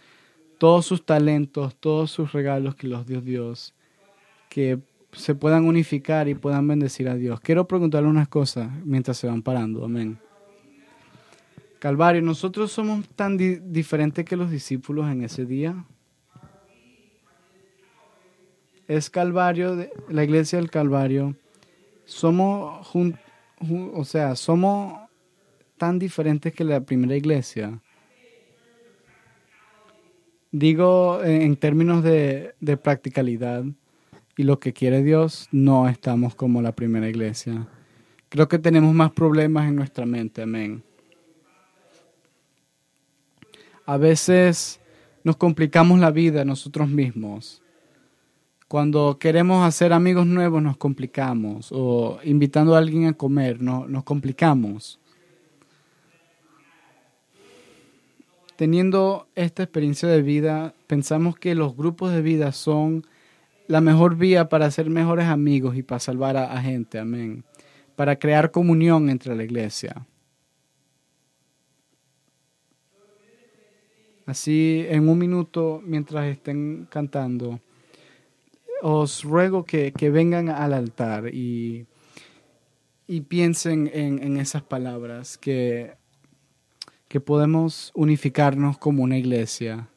Todos 0.57 0.85
sus 0.85 1.05
talentos, 1.05 1.75
todos 1.75 2.11
sus 2.11 2.31
regalos 2.31 2.75
que 2.75 2.87
los 2.87 3.05
dio 3.05 3.21
Dios, 3.21 3.73
que 4.49 4.79
se 5.13 5.35
puedan 5.35 5.65
unificar 5.65 6.27
y 6.27 6.35
puedan 6.35 6.67
bendecir 6.67 7.09
a 7.09 7.15
Dios. 7.15 7.39
Quiero 7.41 7.67
preguntarle 7.67 8.09
unas 8.09 8.27
cosas 8.27 8.69
mientras 8.85 9.17
se 9.17 9.27
van 9.27 9.41
parando. 9.41 9.85
Amén. 9.85 10.19
Calvario, 11.79 12.21
nosotros 12.21 12.71
somos 12.71 13.07
tan 13.09 13.37
diferentes 13.37 14.23
que 14.23 14.35
los 14.37 14.51
discípulos 14.51 15.09
en 15.09 15.23
ese 15.23 15.45
día 15.45 15.83
es 18.87 19.09
Calvario, 19.09 19.89
la 20.09 20.23
iglesia 20.23 20.59
del 20.59 20.69
Calvario, 20.69 21.35
somos, 22.03 22.87
o 23.93 24.03
sea, 24.03 24.35
somos 24.35 24.99
tan 25.77 25.97
diferentes 25.97 26.53
que 26.53 26.65
la 26.65 26.81
primera 26.81 27.15
iglesia. 27.15 27.81
Digo 30.51 31.23
en 31.23 31.55
términos 31.55 32.03
de, 32.03 32.53
de 32.59 32.75
practicalidad 32.75 33.63
y 34.37 34.43
lo 34.43 34.59
que 34.59 34.73
quiere 34.73 35.03
Dios, 35.03 35.47
no 35.51 35.87
estamos 35.87 36.35
como 36.35 36.61
la 36.61 36.71
primera 36.73 37.09
iglesia. 37.09 37.67
Creo 38.29 38.47
que 38.47 38.59
tenemos 38.59 38.93
más 38.93 39.11
problemas 39.11 39.67
en 39.67 39.75
nuestra 39.75 40.05
mente, 40.05 40.41
amén. 40.41 40.83
A 43.85 43.97
veces 43.97 44.79
nos 45.23 45.37
complicamos 45.37 45.99
la 45.99 46.11
vida 46.11 46.45
nosotros 46.45 46.87
mismos 46.89 47.61
cuando 48.71 49.17
queremos 49.19 49.67
hacer 49.67 49.91
amigos 49.91 50.25
nuevos 50.25 50.63
nos 50.63 50.77
complicamos 50.77 51.73
o 51.73 52.19
invitando 52.23 52.73
a 52.73 52.77
alguien 52.77 53.05
a 53.05 53.11
comer 53.11 53.61
no, 53.61 53.85
nos 53.85 54.05
complicamos. 54.05 54.97
Teniendo 58.55 59.27
esta 59.35 59.63
experiencia 59.63 60.07
de 60.07 60.21
vida, 60.21 60.73
pensamos 60.87 61.37
que 61.37 61.53
los 61.53 61.75
grupos 61.75 62.13
de 62.13 62.21
vida 62.21 62.53
son 62.53 63.05
la 63.67 63.81
mejor 63.81 64.15
vía 64.15 64.49
para 64.49 64.69
ser 64.71 64.89
mejores 64.89 65.25
amigos 65.27 65.75
y 65.75 65.83
para 65.83 65.99
salvar 65.99 66.37
a, 66.37 66.53
a 66.53 66.61
gente, 66.61 66.99
amén. 66.99 67.43
Para 67.95 68.17
crear 68.17 68.51
comunión 68.51 69.09
entre 69.09 69.35
la 69.35 69.43
iglesia. 69.43 70.05
Así, 74.25 74.85
en 74.87 75.09
un 75.09 75.17
minuto, 75.17 75.81
mientras 75.83 76.25
estén 76.27 76.87
cantando, 76.89 77.59
os 78.81 79.23
ruego 79.23 79.65
que, 79.65 79.91
vengan 80.11 80.49
al 80.49 80.73
altar 80.73 81.33
y, 81.33 81.85
y 83.07 83.21
piensen 83.21 83.89
en, 83.93 84.37
esas 84.37 84.63
palabras, 84.63 85.37
que, 85.37 85.95
que 87.07 87.19
podemos 87.19 87.91
unificarnos 87.93 88.77
como 88.77 89.03
una 89.03 89.17
iglesia, 89.17 89.89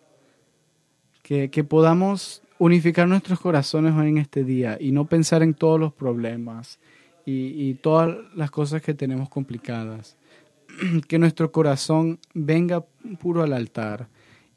que, 1.22 1.48
podamos 1.64 2.42
unificar 2.58 3.08
nuestros 3.08 3.40
corazones 3.40 3.94
hoy 3.94 4.08
en 4.08 4.18
este 4.18 4.44
día 4.44 4.76
y 4.80 4.92
no 4.92 5.06
pensar 5.06 5.42
en 5.42 5.54
todos 5.54 5.78
los 5.80 5.92
problemas 5.92 6.78
y, 7.26 7.74
todas 7.74 8.16
las 8.34 8.50
cosas 8.50 8.82
que 8.82 8.94
tenemos 8.94 9.28
complicadas. 9.28 10.16
Que 11.08 11.18
nuestro 11.18 11.52
corazón 11.52 12.18
venga 12.34 12.84
puro 13.20 13.42
al 13.42 13.52
altar 13.52 14.08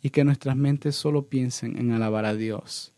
y 0.02 0.10
que 0.10 0.24
nuestras 0.24 0.56
mentes 0.56 0.96
solo 0.96 1.24
piensen 1.24 1.78
en 1.78 1.92
alabar 1.92 2.26
a 2.26 2.36
Dios 2.36 2.94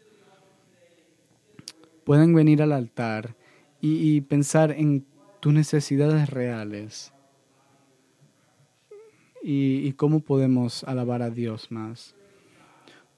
pueden 2.10 2.34
venir 2.34 2.64
al 2.64 2.72
altar 2.72 3.36
y, 3.82 4.22
pensar 4.22 4.72
en 4.72 5.06
tus 5.40 5.54
necesidades 5.54 6.28
reales 6.28 7.14
y 9.44 9.94
cómo 9.94 10.22
podemos 10.22 10.84
alabar 10.86 11.22
a 11.22 11.30
Dios 11.30 11.72
más. 11.72 12.16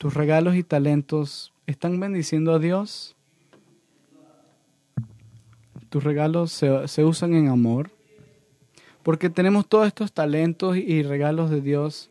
¿Tus 0.02 0.16
regalos 0.16 0.56
y 0.56 0.64
talentos 0.64 1.54
están 1.68 2.00
bendiciendo 2.00 2.56
a 2.56 2.58
Dios? 2.58 3.16
¿Tus 5.90 6.04
regalos 6.04 6.52
se, 6.52 6.88
se 6.88 7.06
usan 7.06 7.36
en 7.36 7.50
amor? 7.50 7.92
Porque 9.04 9.30
tenemos 9.30 9.68
todos 9.68 9.86
estos 9.86 10.12
talentos 10.12 10.76
y 10.76 11.04
regalos 11.04 11.52
de 11.52 11.62
Dios, 11.62 12.10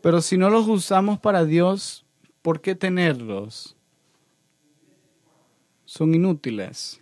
pero 0.00 0.22
si 0.22 0.38
no 0.38 0.48
los 0.48 0.66
usamos 0.66 1.18
para 1.18 1.44
Dios, 1.44 2.06
¿por 2.40 2.62
qué 2.62 2.74
tenerlos? 2.74 3.76
son 5.86 6.14
inútiles. 6.14 7.00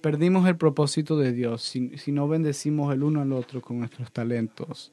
Perdimos 0.00 0.46
el 0.46 0.56
propósito 0.56 1.18
de 1.18 1.32
Dios 1.32 1.62
si, 1.62 2.12
no 2.12 2.28
bendecimos 2.28 2.94
el 2.94 3.02
uno 3.02 3.22
al 3.22 3.32
otro 3.32 3.60
con 3.60 3.80
nuestros 3.80 4.12
talentos. 4.12 4.92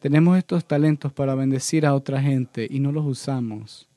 Tenemos 0.00 0.38
estos 0.38 0.64
talentos 0.64 1.12
para 1.12 1.34
bendecir 1.34 1.84
a 1.86 1.94
otra 1.94 2.20
gente 2.20 2.66
y 2.70 2.80
no 2.80 2.92
los 2.92 3.04
usamos. 3.04 3.88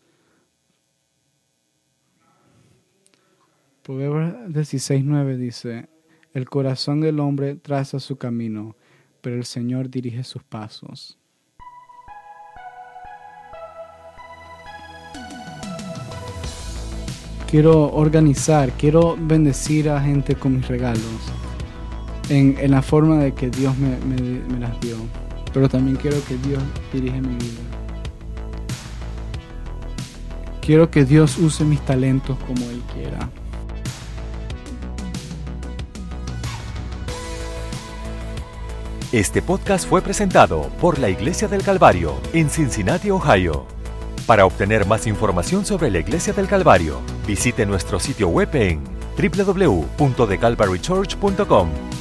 Proverbios 3.84 4.34
16.9 4.50 5.38
dice, 5.38 5.90
el 6.34 6.50
corazón 6.50 7.02
del 7.02 7.20
hombre 7.20 7.56
traza 7.56 8.00
su 8.00 8.18
camino, 8.18 8.76
pero 9.22 9.36
el 9.36 9.46
Señor 9.46 9.90
dirige 9.90 10.24
sus 10.24 10.44
pasos. 10.44 11.18
quiero 17.52 17.92
organizar, 17.92 18.72
quiero 18.72 19.18
bendecir 19.20 19.90
a 19.90 20.00
gente 20.00 20.36
con 20.36 20.56
mis 20.56 20.68
regalos, 20.70 21.04
en, 22.30 22.72
la 22.72 22.82
forma 22.82 23.20
de 23.20 23.34
que 23.34 23.50
Dios 23.50 23.78
me, 23.78 23.98
me, 23.98 24.58
las 24.58 24.80
dio, 24.80 24.96
pero 25.54 25.70
también 25.70 25.98
quiero 25.98 26.18
que 26.26 26.38
Dios 26.38 26.64
dirija 26.94 27.18
mi 27.18 27.36
vida. 27.36 27.62
Quiero 30.62 30.92
que 30.92 31.06
Dios 31.06 31.38
use 31.38 31.64
mis 31.64 31.82
talentos 31.82 32.38
como 32.48 32.70
Él 32.70 32.82
quiera. 32.94 33.30
Este 39.12 39.42
podcast 39.42 39.90
fue 39.90 40.02
presentado 40.02 40.70
por 40.80 40.98
la 40.98 41.10
Iglesia 41.10 41.50
del 41.50 41.64
Calvario 41.64 42.16
en 42.32 42.50
Cincinnati, 42.50 43.12
Ohio. 43.12 43.66
Para 44.26 44.46
obtener 44.46 44.86
más 44.86 45.06
información 45.06 45.66
sobre 45.66 45.92
la 45.92 46.00
Iglesia 46.00 46.32
del 46.32 46.48
Calvario, 46.48 47.02
visite 47.28 47.66
nuestro 47.66 48.00
sitio 48.00 48.30
web 48.30 48.48
en 48.54 48.80
www.thecalvarychurch.com. 49.18 52.01